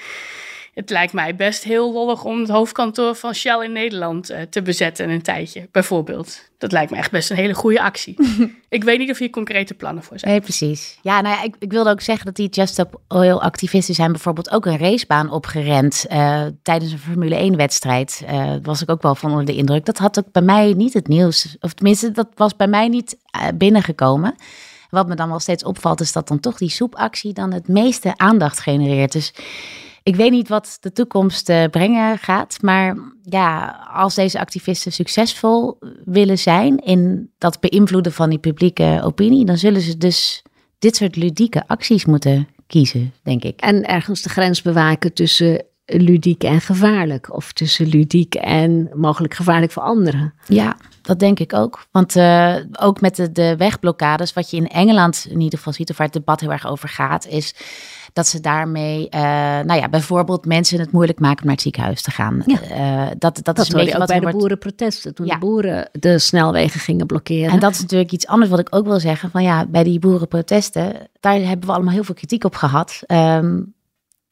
het 0.73 0.89
lijkt 0.89 1.13
mij 1.13 1.36
best 1.36 1.63
heel 1.63 1.93
lollig 1.93 2.23
om 2.23 2.39
het 2.39 2.49
hoofdkantoor 2.49 3.15
van 3.15 3.33
Shell 3.33 3.63
in 3.63 3.71
Nederland 3.71 4.31
uh, 4.31 4.38
te 4.49 4.62
bezetten 4.62 5.09
een 5.09 5.21
tijdje, 5.21 5.67
bijvoorbeeld. 5.71 6.51
Dat 6.57 6.71
lijkt 6.71 6.91
me 6.91 6.97
echt 6.97 7.12
best 7.12 7.29
een 7.29 7.36
hele 7.36 7.53
goede 7.53 7.81
actie. 7.81 8.15
ik 8.69 8.83
weet 8.83 8.99
niet 8.99 9.12
of 9.12 9.17
hier 9.17 9.29
concrete 9.29 9.73
plannen 9.73 10.03
voor 10.03 10.19
zijn. 10.19 10.31
Nee, 10.31 10.41
precies. 10.41 10.99
Ja, 11.01 11.21
nou 11.21 11.36
ja, 11.36 11.43
ik, 11.43 11.55
ik 11.59 11.71
wilde 11.71 11.89
ook 11.89 12.01
zeggen 12.01 12.25
dat 12.25 12.36
die 12.36 12.49
Just 12.49 12.73
Stop 12.73 13.01
Oil 13.07 13.41
activisten 13.41 13.95
zijn 13.95 14.12
bijvoorbeeld 14.12 14.51
ook 14.51 14.65
een 14.65 14.77
racebaan 14.77 15.31
opgerend 15.31 16.05
uh, 16.12 16.45
tijdens 16.62 16.91
een 16.91 16.99
Formule 16.99 17.36
1 17.36 17.55
wedstrijd. 17.55 18.23
Uh, 18.29 18.53
was 18.62 18.81
ik 18.81 18.89
ook 18.89 19.01
wel 19.01 19.15
van 19.15 19.29
onder 19.29 19.45
de 19.45 19.55
indruk. 19.55 19.86
Dat 19.86 19.97
had 19.97 20.19
ook 20.19 20.31
bij 20.31 20.41
mij 20.41 20.73
niet 20.73 20.93
het 20.93 21.07
nieuws, 21.07 21.55
of 21.59 21.73
tenminste, 21.73 22.12
dat 22.12 22.27
was 22.36 22.55
bij 22.55 22.67
mij 22.67 22.88
niet 22.88 23.17
binnengekomen. 23.55 24.36
Wat 24.89 25.07
me 25.07 25.15
dan 25.15 25.29
wel 25.29 25.39
steeds 25.39 25.63
opvalt, 25.63 26.01
is 26.01 26.12
dat 26.12 26.27
dan 26.27 26.39
toch 26.39 26.57
die 26.57 26.69
soepactie 26.69 27.33
dan 27.33 27.53
het 27.53 27.67
meeste 27.67 28.13
aandacht 28.17 28.59
genereert. 28.59 29.12
Dus 29.12 29.33
ik 30.03 30.15
weet 30.15 30.31
niet 30.31 30.47
wat 30.47 30.77
de 30.79 30.91
toekomst 30.91 31.49
uh, 31.49 31.63
brengen 31.65 32.17
gaat, 32.17 32.57
maar 32.61 32.97
ja, 33.21 33.79
als 33.93 34.15
deze 34.15 34.39
activisten 34.39 34.91
succesvol 34.91 35.77
willen 36.05 36.39
zijn 36.39 36.77
in 36.77 37.31
dat 37.37 37.59
beïnvloeden 37.59 38.13
van 38.13 38.29
die 38.29 38.39
publieke 38.39 39.01
opinie, 39.03 39.45
dan 39.45 39.57
zullen 39.57 39.81
ze 39.81 39.97
dus 39.97 40.43
dit 40.79 40.95
soort 40.95 41.15
ludieke 41.15 41.67
acties 41.67 42.05
moeten 42.05 42.47
kiezen, 42.67 43.13
denk 43.23 43.43
ik. 43.43 43.59
En 43.59 43.87
ergens 43.87 44.21
de 44.21 44.29
grens 44.29 44.61
bewaken 44.61 45.13
tussen 45.13 45.65
ludiek 45.85 46.43
en 46.43 46.61
gevaarlijk, 46.61 47.33
of 47.33 47.51
tussen 47.51 47.87
ludiek 47.87 48.35
en 48.35 48.89
mogelijk 48.93 49.33
gevaarlijk 49.33 49.71
voor 49.71 49.83
anderen. 49.83 50.33
Ja, 50.47 50.77
dat 51.01 51.19
denk 51.19 51.39
ik 51.39 51.53
ook. 51.53 51.85
Want 51.91 52.15
uh, 52.15 52.55
ook 52.71 53.01
met 53.01 53.15
de, 53.15 53.31
de 53.31 53.55
wegblokkades, 53.57 54.33
wat 54.33 54.49
je 54.49 54.57
in 54.57 54.67
Engeland 54.67 55.27
in 55.29 55.39
ieder 55.41 55.57
geval 55.57 55.73
ziet, 55.73 55.89
of 55.89 55.97
waar 55.97 56.05
het 56.05 56.15
debat 56.15 56.39
heel 56.39 56.51
erg 56.51 56.67
over 56.67 56.89
gaat, 56.89 57.27
is 57.27 57.55
dat 58.13 58.28
ze 58.28 58.39
daarmee, 58.39 59.08
uh, 59.15 59.21
nou 59.60 59.73
ja, 59.73 59.89
bijvoorbeeld 59.89 60.45
mensen 60.45 60.80
het 60.80 60.91
moeilijk 60.91 61.19
maken 61.19 61.39
om 61.39 61.45
naar 61.45 61.54
het 61.54 61.63
ziekenhuis 61.63 62.02
te 62.02 62.12
gaan. 62.12 62.43
Ja. 62.45 62.60
Uh, 62.71 63.12
dat, 63.17 63.36
dat, 63.36 63.45
dat 63.56 63.60
is 63.60 63.73
een 63.73 63.80
beetje 63.80 63.97
wat 63.97 64.08
bij 64.08 64.19
de 64.19 64.32
boerenprotesten, 64.32 65.15
toen 65.15 65.26
ja. 65.26 65.34
de 65.34 65.39
boeren 65.39 65.89
de 65.91 66.19
snelwegen 66.19 66.80
gingen 66.80 67.06
blokkeren. 67.06 67.52
En 67.52 67.60
dat 67.60 67.71
is 67.71 67.82
natuurlijk 67.82 68.12
iets 68.12 68.28
anders 68.28 68.52
wat 68.52 68.60
ik 68.60 68.76
ook 68.76 68.86
wil 68.86 68.99
zeggen. 68.99 69.32
Van 69.32 69.43
ja, 69.43 69.65
bij 69.65 69.84
die 69.84 69.99
boerenprotesten, 69.99 70.95
daar 71.19 71.34
hebben 71.34 71.67
we 71.67 71.73
allemaal 71.73 71.93
heel 71.93 72.04
veel 72.04 72.15
kritiek 72.15 72.43
op 72.43 72.56
gehad. 72.56 72.99
Um, 73.08 73.73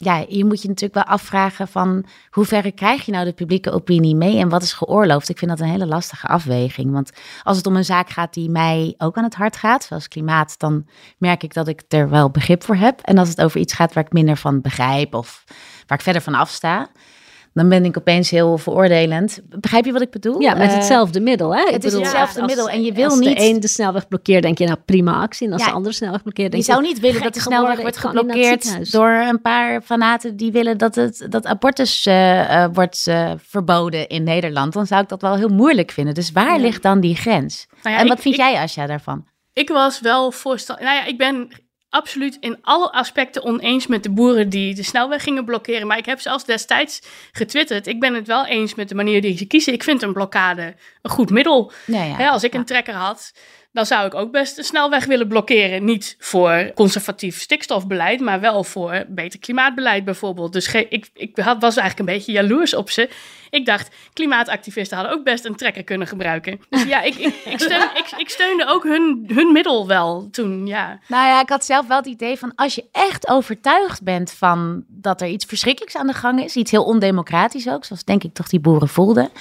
ja, 0.04 0.26
je 0.28 0.46
moet 0.46 0.62
je 0.62 0.68
natuurlijk 0.68 0.94
wel 1.06 1.14
afvragen 1.14 1.68
van 1.68 2.06
hoeverre 2.30 2.72
krijg 2.72 3.06
je 3.06 3.12
nou 3.12 3.26
de 3.26 3.34
publieke 3.34 3.72
opinie 3.72 4.16
mee 4.16 4.38
en 4.38 4.50
wat 4.50 4.62
is 4.64 4.74
geoorloofd? 4.74 5.30
Ik 5.30 5.38
vind 5.38 5.52
dat 5.52 5.60
een 5.60 5.68
hele 5.68 5.86
lastige 5.86 6.28
afweging. 6.28 6.92
Want 6.92 7.12
als 7.44 7.58
het 7.58 7.66
om 7.66 7.76
een 7.76 7.86
zaak 7.86 8.10
gaat 8.10 8.34
die 8.34 8.50
mij 8.50 8.94
ook 8.98 9.18
aan 9.18 9.24
het 9.24 9.36
hart 9.36 9.56
gaat, 9.56 9.84
zoals 9.84 10.08
klimaat, 10.08 10.60
dan 10.60 10.88
merk 11.18 11.44
ik 11.44 11.54
dat 11.54 11.68
ik 11.68 11.84
er 11.88 12.10
wel 12.10 12.30
begrip 12.30 12.64
voor 12.64 12.76
heb. 12.76 13.00
En 13.00 13.18
als 13.18 13.30
het 13.30 13.42
over 13.42 13.60
iets 13.60 13.74
gaat 13.74 13.94
waar 13.94 14.06
ik 14.06 14.14
minder 14.14 14.38
van 14.38 14.62
begrijp 14.62 15.14
of 15.14 15.44
waar 15.88 15.98
ik 15.98 16.04
verder 16.04 16.22
van 16.22 16.36
afsta, 16.36 16.90
dan 17.54 17.70
ben 17.70 17.86
ik 17.86 17.98
opeens 17.98 18.30
heel 18.30 18.58
veroordelend. 18.58 19.42
Begrijp 19.60 19.86
je 19.86 19.92
wat 19.92 20.02
ik 20.02 20.10
bedoel? 20.10 20.40
Ja, 20.40 20.54
met 20.54 20.74
hetzelfde 20.74 21.20
middel. 21.20 21.56
Hè? 21.56 21.72
Het 21.72 21.84
is 21.84 21.94
hetzelfde 21.94 22.46
middel 22.46 22.70
en 22.70 22.84
je 22.84 22.94
wil 22.94 23.10
als 23.10 23.20
niet... 23.20 23.38
de 23.38 23.44
een 23.44 23.60
de 23.60 23.68
snelweg 23.68 24.08
blokkeert, 24.08 24.44
denk 24.44 24.58
je 24.58 24.66
nou 24.66 24.78
prima 24.86 25.22
actie. 25.22 25.48
En 25.48 25.54
als 25.54 25.64
de 25.64 25.72
andere 25.72 25.96
snelweg 25.96 26.22
blokkeert, 26.22 26.52
denk 26.52 26.64
je... 26.64 26.70
Je 26.72 26.78
zou 26.78 26.88
niet 26.88 27.00
willen 27.00 27.22
dat 27.22 27.34
de 27.34 27.40
snelweg 27.40 27.82
wordt 27.82 27.98
geblokkeerd 27.98 28.92
door 28.92 29.10
een 29.10 29.42
paar 29.42 29.82
fanaten 29.82 30.36
die 30.36 30.52
willen 30.52 30.78
dat, 30.78 30.96
het, 30.96 31.26
dat 31.30 31.46
abortus 31.46 32.06
uh, 32.06 32.66
wordt 32.74 33.06
uh, 33.08 33.32
verboden 33.38 34.08
in 34.08 34.24
Nederland. 34.24 34.74
Dan 34.74 34.88
zou 34.88 35.02
ik 35.02 35.10
dat 35.10 35.22
wel 35.22 35.36
heel 35.36 35.50
moeilijk 35.50 35.92
vinden. 35.92 36.14
Dus 36.14 36.32
waar 36.32 36.60
ligt 36.60 36.84
dan 36.84 37.00
die 37.00 37.16
grens? 37.16 37.68
Nou 37.84 37.96
ja, 37.96 38.02
en 38.02 38.08
wat 38.08 38.18
ik, 38.18 38.24
vind 38.24 38.36
ik, 38.36 38.42
jij, 38.42 38.62
Asja, 38.62 38.86
daarvan? 38.86 39.28
Ik 39.54 39.70
was 39.70 40.00
wel 40.00 40.32
voorstander... 40.32 40.86
Nou 40.86 40.98
ja, 40.98 41.06
ik 41.06 41.18
ben 41.18 41.52
absoluut 41.92 42.38
in 42.40 42.58
alle 42.62 42.92
aspecten 42.92 43.44
oneens 43.44 43.88
met 43.88 44.04
de 44.04 44.10
boeren 44.10 44.50
die 44.50 44.76
de 44.76 44.84
snelweg 44.84 45.24
gingen 45.24 45.46
blokkeren. 45.46 45.88
Maar 45.88 45.98
ik 45.98 46.06
heb 46.06 46.20
zelfs 46.20 46.46
destijds 46.46 47.02
getwitterd. 47.32 47.88
Ik 47.88 48.00
ben 48.00 48.14
het 48.14 48.28
wel 48.28 48.46
eens 48.46 48.76
met 48.76 48.90
de 48.90 48.96
manier 48.96 49.22
die 49.22 49.38
ze 49.38 49.46
kiezen. 49.46 49.74
Ik 49.74 49.84
vind 49.84 50.02
een 50.02 50.14
blokkade 50.14 50.76
een 51.02 51.12
goed 51.12 51.30
middel. 51.30 51.72
Ja, 51.86 52.04
ja, 52.04 52.30
als 52.30 52.44
ik 52.44 52.54
een 52.54 52.66
trekker 52.66 52.94
had, 52.94 53.34
dan 53.72 53.86
zou 53.86 54.06
ik 54.06 54.14
ook 54.14 54.32
best 54.32 54.56
de 54.56 54.64
snelweg 54.64 55.06
willen 55.06 55.28
blokkeren. 55.28 55.84
Niet 55.84 56.16
voor 56.20 56.72
conservatief 56.76 57.42
stikstofbeleid, 57.42 58.20
maar 58.20 58.40
wel 58.40 58.64
voor 58.64 59.06
beter 59.08 59.40
klimaatbeleid 59.40 60.06
bijvoorbeeld. 60.06 60.54
Dus 60.54 60.74
ik, 60.74 61.10
ik 61.14 61.36
was 61.36 61.62
eigenlijk 61.62 62.00
een 62.00 62.06
beetje 62.16 62.32
jaloers 62.32 62.74
op 62.74 62.90
ze. 62.90 63.10
Ik 63.50 63.66
dacht, 63.66 63.96
klimaatactivisten 64.14 64.98
hadden 64.98 65.16
ook 65.16 65.24
best 65.24 65.46
een 65.46 65.56
trekker 65.56 65.84
kunnen 65.84 66.08
gebruiken. 66.08 66.62
Dus 66.70 66.84
ja, 66.84 67.02
ik, 67.02 67.16
ik, 67.16 67.60
steun, 67.60 67.90
ik 68.18 68.30
steunde 68.30 68.66
ook 68.66 68.84
hun, 68.84 69.24
hun 69.34 69.52
middel 69.52 69.88
wel 69.88 70.30
toen, 70.32 70.68
ja. 70.68 71.00
Nou 71.08 71.28
ja, 71.28 71.42
ik 71.42 71.50
had 71.50 71.66
zelf 71.66 71.88
wel 71.88 71.98
het 71.98 72.06
idee 72.06 72.38
van 72.38 72.52
als 72.56 72.76
je 72.76 72.86
echt 72.92 73.28
overtuigd 73.28 74.04
bent 74.04 74.32
van 74.32 74.84
dat 74.88 75.22
er 75.22 75.28
iets 75.28 75.46
verschrikkelijks 75.46 75.96
aan 75.96 76.08
de 76.08 76.14
gang 76.14 76.44
is, 76.44 76.56
iets 76.56 76.72
heel 76.72 76.84
ondemocratisch 76.84 77.70
ook, 77.70 77.86
zoals 77.86 78.04
denk 78.04 78.24
ik 78.24 78.34
toch 78.34 78.48
die 78.48 78.60
boeren 78.60 78.90
voelden 78.90 79.32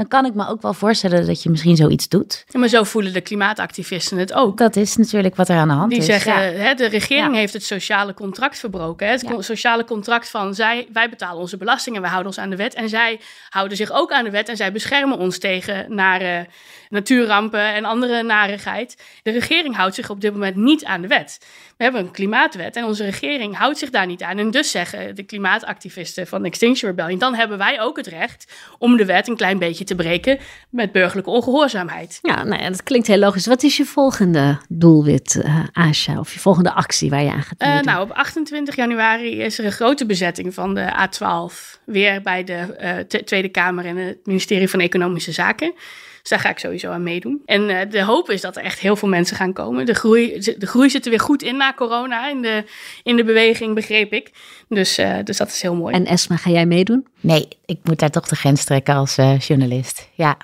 dan 0.00 0.08
kan 0.08 0.24
ik 0.24 0.34
me 0.34 0.48
ook 0.48 0.62
wel 0.62 0.74
voorstellen 0.74 1.26
dat 1.26 1.42
je 1.42 1.50
misschien 1.50 1.76
zoiets 1.76 2.08
doet. 2.08 2.44
Ja, 2.48 2.58
maar 2.58 2.68
zo 2.68 2.82
voelen 2.82 3.12
de 3.12 3.20
klimaatactivisten 3.20 4.18
het 4.18 4.32
ook. 4.32 4.58
Dat 4.58 4.76
is 4.76 4.96
natuurlijk 4.96 5.36
wat 5.36 5.48
er 5.48 5.56
aan 5.56 5.68
de 5.68 5.74
hand 5.74 5.90
Die 5.90 5.98
is. 5.98 6.06
Die 6.06 6.14
zeggen, 6.14 6.60
hè, 6.60 6.74
de 6.74 6.86
regering 6.86 7.34
heeft 7.34 7.52
het 7.52 7.64
sociale 7.64 8.14
contract 8.14 8.58
verbroken. 8.58 9.06
Hè? 9.06 9.12
Het 9.12 9.26
sociale 9.38 9.84
contract 9.84 10.28
van 10.28 10.54
zij, 10.54 10.88
wij 10.92 11.08
betalen 11.08 11.40
onze 11.40 11.56
belastingen, 11.56 12.00
wij 12.00 12.10
houden 12.10 12.32
ons 12.32 12.40
aan 12.40 12.50
de 12.50 12.56
wet. 12.56 12.74
En 12.74 12.88
zij 12.88 13.20
houden 13.48 13.76
zich 13.76 13.90
ook 13.92 14.12
aan 14.12 14.24
de 14.24 14.30
wet 14.30 14.48
en 14.48 14.56
zij 14.56 14.72
beschermen 14.72 15.18
ons 15.18 15.38
tegen 15.38 15.94
nare 15.94 16.46
natuurrampen 16.90 17.74
en 17.74 17.84
andere 17.84 18.22
narigheid. 18.22 18.96
De 19.22 19.30
regering 19.30 19.76
houdt 19.76 19.94
zich 19.94 20.10
op 20.10 20.20
dit 20.20 20.32
moment 20.32 20.56
niet 20.56 20.84
aan 20.84 21.00
de 21.00 21.08
wet. 21.08 21.38
We 21.76 21.86
hebben 21.86 22.00
een 22.02 22.10
klimaatwet 22.10 22.76
en 22.76 22.84
onze 22.84 23.04
regering 23.04 23.56
houdt 23.56 23.78
zich 23.78 23.90
daar 23.90 24.06
niet 24.06 24.22
aan. 24.22 24.38
En 24.38 24.50
dus 24.50 24.70
zeggen 24.70 25.14
de 25.14 25.22
klimaatactivisten 25.22 26.26
van 26.26 26.44
Extinction 26.44 26.90
Rebellion, 26.90 27.18
dan 27.18 27.34
hebben 27.34 27.58
wij 27.58 27.80
ook 27.80 27.96
het 27.96 28.06
recht 28.06 28.52
om 28.78 28.96
de 28.96 29.04
wet 29.04 29.28
een 29.28 29.36
klein 29.36 29.58
beetje 29.58 29.84
te 29.84 29.89
breken 29.94 30.38
met 30.70 30.92
burgerlijke 30.92 31.30
ongehoorzaamheid. 31.30 32.18
Ja, 32.22 32.44
nou 32.44 32.62
ja, 32.62 32.68
dat 32.68 32.82
klinkt 32.82 33.06
heel 33.06 33.18
logisch. 33.18 33.46
Wat 33.46 33.62
is 33.62 33.76
je 33.76 33.84
volgende 33.84 34.58
doelwit, 34.68 35.42
uh, 35.44 35.64
Asha? 35.72 36.18
Of 36.18 36.32
je 36.32 36.38
volgende 36.38 36.72
actie 36.72 37.10
waar 37.10 37.22
je 37.22 37.30
aan 37.30 37.42
gaat 37.42 37.62
uh, 37.62 37.80
nou, 37.80 38.02
op 38.02 38.10
28 38.10 38.76
januari 38.76 39.40
is 39.40 39.58
er 39.58 39.64
een 39.64 39.72
grote 39.72 40.06
bezetting 40.06 40.54
van 40.54 40.74
de 40.74 41.08
A12 41.08 41.80
weer 41.84 42.22
bij 42.22 42.44
de 42.44 42.76
uh, 43.12 43.20
Tweede 43.20 43.48
Kamer 43.48 43.84
en 43.84 43.96
het 43.96 44.18
ministerie 44.24 44.68
van 44.68 44.80
Economische 44.80 45.32
Zaken. 45.32 45.74
Dus 46.20 46.30
daar 46.30 46.38
ga 46.38 46.48
ik 46.48 46.58
sowieso 46.58 46.90
aan 46.90 47.02
meedoen. 47.02 47.42
En 47.44 47.68
uh, 47.68 47.80
de 47.90 48.04
hoop 48.04 48.30
is 48.30 48.40
dat 48.40 48.56
er 48.56 48.62
echt 48.62 48.78
heel 48.78 48.96
veel 48.96 49.08
mensen 49.08 49.36
gaan 49.36 49.52
komen. 49.52 49.86
De 49.86 49.94
groei, 49.94 50.38
de 50.58 50.66
groei 50.66 50.90
zit 50.90 51.04
er 51.04 51.10
weer 51.10 51.20
goed 51.20 51.42
in 51.42 51.56
na 51.56 51.72
corona, 51.72 52.28
in 52.28 52.42
de, 52.42 52.64
in 53.02 53.16
de 53.16 53.24
beweging, 53.24 53.74
begreep 53.74 54.12
ik. 54.12 54.30
Dus, 54.68 54.98
uh, 54.98 55.16
dus 55.24 55.36
dat 55.36 55.48
is 55.48 55.62
heel 55.62 55.74
mooi. 55.74 55.94
En 55.94 56.06
Esma, 56.06 56.36
ga 56.36 56.50
jij 56.50 56.66
meedoen? 56.66 57.06
Nee, 57.20 57.48
ik 57.64 57.78
moet 57.82 57.98
daar 57.98 58.10
toch 58.10 58.28
de 58.28 58.36
grens 58.36 58.64
trekken 58.64 58.94
als 58.94 59.18
uh, 59.18 59.38
journalist. 59.38 60.08
Ja, 60.14 60.36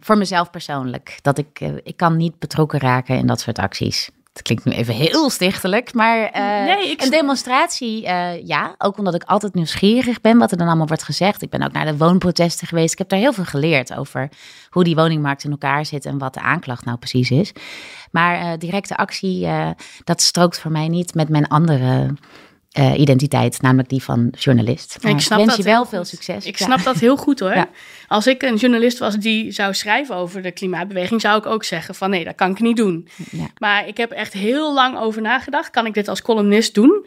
voor 0.00 0.18
mezelf 0.18 0.50
persoonlijk. 0.50 1.18
Dat 1.22 1.38
ik, 1.38 1.60
ik 1.82 1.96
kan 1.96 2.16
niet 2.16 2.38
betrokken 2.38 2.80
raken 2.80 3.16
in 3.16 3.26
dat 3.26 3.40
soort 3.40 3.58
acties. 3.58 4.10
Het 4.36 4.44
klinkt 4.44 4.64
nu 4.64 4.72
even 4.72 4.94
heel 4.94 5.30
stichtelijk, 5.30 5.94
maar 5.94 6.18
uh, 6.18 6.74
nee, 6.74 6.90
ik... 6.90 7.02
een 7.02 7.10
demonstratie, 7.10 8.02
uh, 8.02 8.46
ja. 8.46 8.74
Ook 8.78 8.98
omdat 8.98 9.14
ik 9.14 9.22
altijd 9.24 9.54
nieuwsgierig 9.54 10.20
ben 10.20 10.38
wat 10.38 10.50
er 10.50 10.56
dan 10.56 10.66
allemaal 10.66 10.86
wordt 10.86 11.02
gezegd. 11.02 11.42
Ik 11.42 11.50
ben 11.50 11.62
ook 11.62 11.72
naar 11.72 11.84
de 11.84 11.96
woonprotesten 11.96 12.66
geweest. 12.66 12.92
Ik 12.92 12.98
heb 12.98 13.08
daar 13.08 13.18
heel 13.18 13.32
veel 13.32 13.44
geleerd 13.44 13.94
over 13.94 14.28
hoe 14.70 14.84
die 14.84 14.94
woningmarkt 14.94 15.44
in 15.44 15.50
elkaar 15.50 15.86
zit 15.86 16.04
en 16.04 16.18
wat 16.18 16.34
de 16.34 16.40
aanklacht 16.40 16.84
nou 16.84 16.98
precies 16.98 17.30
is. 17.30 17.52
Maar 18.10 18.40
uh, 18.40 18.52
directe 18.58 18.96
actie, 18.96 19.48
dat 20.04 20.20
strookt 20.20 20.60
voor 20.60 20.70
mij 20.70 20.88
niet 20.88 21.14
met 21.14 21.28
mijn 21.28 21.48
andere 21.48 22.14
uh, 22.78 22.98
identiteit, 22.98 23.62
namelijk 23.62 23.88
die 23.88 24.02
van 24.02 24.32
journalist. 24.38 24.98
Maar 25.02 25.12
ik 25.12 25.20
snap 25.20 25.38
wens 25.38 25.56
je 25.56 25.62
wel 25.62 25.84
veel 25.84 26.04
succes. 26.04 26.46
Ik 26.46 26.56
snap 26.56 26.82
dat 26.82 26.98
heel 26.98 27.16
goed 27.16 27.40
hoor. 27.40 27.54
Ja. 27.54 27.68
Als 28.08 28.26
ik 28.26 28.42
een 28.42 28.56
journalist 28.56 28.98
was 28.98 29.16
die 29.16 29.50
zou 29.50 29.74
schrijven 29.74 30.14
over 30.14 30.42
de 30.42 30.52
klimaatbeweging, 30.52 31.20
zou 31.20 31.38
ik 31.38 31.46
ook 31.46 31.64
zeggen 31.64 31.94
van 31.94 32.10
nee, 32.10 32.24
dat 32.24 32.34
kan 32.34 32.50
ik 32.50 32.60
niet 32.60 32.76
doen. 32.76 33.08
Ja. 33.30 33.46
Maar 33.58 33.88
ik 33.88 33.96
heb 33.96 34.10
echt 34.10 34.32
heel 34.32 34.74
lang 34.74 34.98
over 34.98 35.22
nagedacht, 35.22 35.70
kan 35.70 35.86
ik 35.86 35.94
dit 35.94 36.08
als 36.08 36.22
columnist 36.22 36.74
doen? 36.74 37.06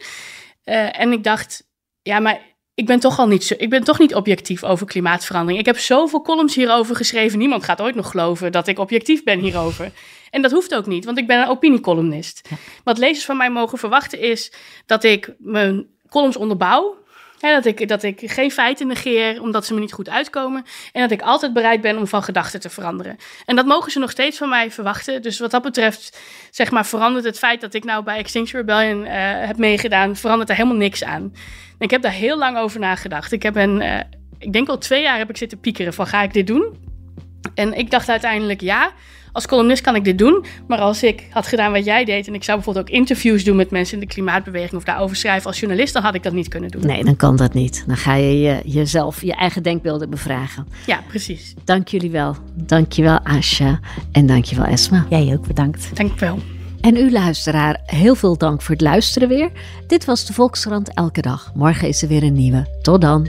Uh, 0.64 1.00
en 1.00 1.12
ik 1.12 1.24
dacht, 1.24 1.68
ja, 2.02 2.18
maar 2.20 2.40
ik 2.74 2.86
ben 2.86 3.00
toch 3.00 3.18
al 3.18 3.26
niet 3.26 3.44
zo, 3.44 3.54
ik 3.58 3.70
ben 3.70 3.84
toch 3.84 3.98
niet 3.98 4.14
objectief 4.14 4.64
over 4.64 4.86
klimaatverandering. 4.86 5.60
Ik 5.60 5.66
heb 5.66 5.78
zoveel 5.78 6.22
columns 6.22 6.54
hierover 6.54 6.96
geschreven. 6.96 7.38
Niemand 7.38 7.64
gaat 7.64 7.80
ooit 7.80 7.94
nog 7.94 8.10
geloven 8.10 8.52
dat 8.52 8.66
ik 8.66 8.78
objectief 8.78 9.22
ben 9.22 9.38
hierover. 9.38 9.92
En 10.30 10.42
dat 10.42 10.50
hoeft 10.50 10.74
ook 10.74 10.86
niet, 10.86 11.04
want 11.04 11.18
ik 11.18 11.26
ben 11.26 11.40
een 11.40 11.48
opiniecolumnist. 11.48 12.48
Wat 12.84 12.98
lezers 12.98 13.24
van 13.24 13.36
mij 13.36 13.50
mogen 13.50 13.78
verwachten 13.78 14.20
is 14.20 14.52
dat 14.86 15.04
ik 15.04 15.34
mijn 15.38 15.86
columns 16.08 16.36
onderbouw. 16.36 16.98
dat, 17.40 17.64
ik, 17.64 17.88
dat 17.88 18.02
ik 18.02 18.20
geen 18.24 18.50
feiten 18.50 18.86
negeer 18.86 19.42
omdat 19.42 19.66
ze 19.66 19.74
me 19.74 19.80
niet 19.80 19.92
goed 19.92 20.08
uitkomen. 20.08 20.64
En 20.92 21.00
dat 21.00 21.10
ik 21.10 21.22
altijd 21.22 21.52
bereid 21.52 21.80
ben 21.80 21.98
om 21.98 22.06
van 22.06 22.22
gedachten 22.22 22.60
te 22.60 22.70
veranderen. 22.70 23.16
En 23.44 23.56
dat 23.56 23.66
mogen 23.66 23.92
ze 23.92 23.98
nog 23.98 24.10
steeds 24.10 24.38
van 24.38 24.48
mij 24.48 24.70
verwachten. 24.70 25.22
Dus 25.22 25.38
wat 25.38 25.50
dat 25.50 25.62
betreft, 25.62 26.18
zeg 26.50 26.70
maar, 26.70 26.86
verandert 26.86 27.24
het 27.24 27.38
feit 27.38 27.60
dat 27.60 27.74
ik 27.74 27.84
nou 27.84 28.04
bij 28.04 28.18
Extinction 28.18 28.60
Rebellion 28.60 29.00
uh, 29.00 29.10
heb 29.46 29.56
meegedaan, 29.56 30.16
verandert 30.16 30.50
er 30.50 30.56
helemaal 30.56 30.76
niks 30.76 31.04
aan. 31.04 31.32
ik 31.78 31.90
heb 31.90 32.02
daar 32.02 32.12
heel 32.12 32.38
lang 32.38 32.58
over 32.58 32.80
nagedacht. 32.80 33.32
Ik 33.32 33.42
heb 33.42 33.56
een, 33.56 33.80
uh, 33.80 34.00
ik 34.38 34.52
denk 34.52 34.68
al 34.68 34.78
twee 34.78 35.02
jaar 35.02 35.18
heb 35.18 35.30
ik 35.30 35.36
zitten 35.36 35.60
piekeren 35.60 35.94
van 35.94 36.06
ga 36.06 36.22
ik 36.22 36.32
dit 36.32 36.46
doen? 36.46 36.88
En 37.54 37.74
ik 37.74 37.90
dacht 37.90 38.08
uiteindelijk 38.08 38.60
ja 38.60 38.92
als 39.32 39.46
columnist 39.46 39.82
kan 39.82 39.94
ik 39.94 40.04
dit 40.04 40.18
doen. 40.18 40.44
Maar 40.66 40.78
als 40.78 41.02
ik 41.02 41.26
had 41.30 41.46
gedaan 41.46 41.72
wat 41.72 41.84
jij 41.84 42.04
deed 42.04 42.26
en 42.26 42.34
ik 42.34 42.44
zou 42.44 42.56
bijvoorbeeld 42.56 42.88
ook 42.88 42.94
interviews 42.94 43.44
doen 43.44 43.56
met 43.56 43.70
mensen 43.70 43.94
in 43.94 44.00
de 44.00 44.14
klimaatbeweging 44.14 44.74
of 44.74 44.84
daarover 44.84 45.16
schrijven 45.16 45.46
als 45.46 45.60
journalist, 45.60 45.92
dan 45.92 46.02
had 46.02 46.14
ik 46.14 46.22
dat 46.22 46.32
niet 46.32 46.48
kunnen 46.48 46.70
doen. 46.70 46.86
Nee, 46.86 47.04
dan 47.04 47.16
kan 47.16 47.36
dat 47.36 47.54
niet. 47.54 47.84
Dan 47.86 47.96
ga 47.96 48.14
je, 48.14 48.40
je 48.40 48.60
jezelf, 48.64 49.22
je 49.22 49.34
eigen 49.34 49.62
denkbeelden 49.62 50.10
bevragen. 50.10 50.66
Ja, 50.86 51.00
precies. 51.08 51.54
Dank 51.64 51.88
jullie 51.88 52.10
wel. 52.10 52.36
Dank 52.54 52.92
je 52.92 53.02
wel, 53.02 53.18
Asja. 53.18 53.80
En 54.12 54.26
dank 54.26 54.44
je 54.44 54.56
wel, 54.56 54.64
Esma. 54.64 55.06
Jij 55.08 55.32
ook 55.34 55.46
bedankt. 55.46 55.96
Dank 55.96 56.18
wel. 56.18 56.38
En 56.80 56.96
u 56.96 57.10
luisteraar, 57.10 57.80
heel 57.86 58.14
veel 58.14 58.36
dank 58.36 58.62
voor 58.62 58.74
het 58.74 58.84
luisteren 58.84 59.28
weer. 59.28 59.50
Dit 59.86 60.04
was 60.04 60.26
de 60.26 60.32
Volkskrant 60.32 60.94
Elke 60.94 61.20
Dag. 61.20 61.52
Morgen 61.54 61.88
is 61.88 62.02
er 62.02 62.08
weer 62.08 62.22
een 62.22 62.32
nieuwe. 62.32 62.66
Tot 62.82 63.00
dan. 63.00 63.28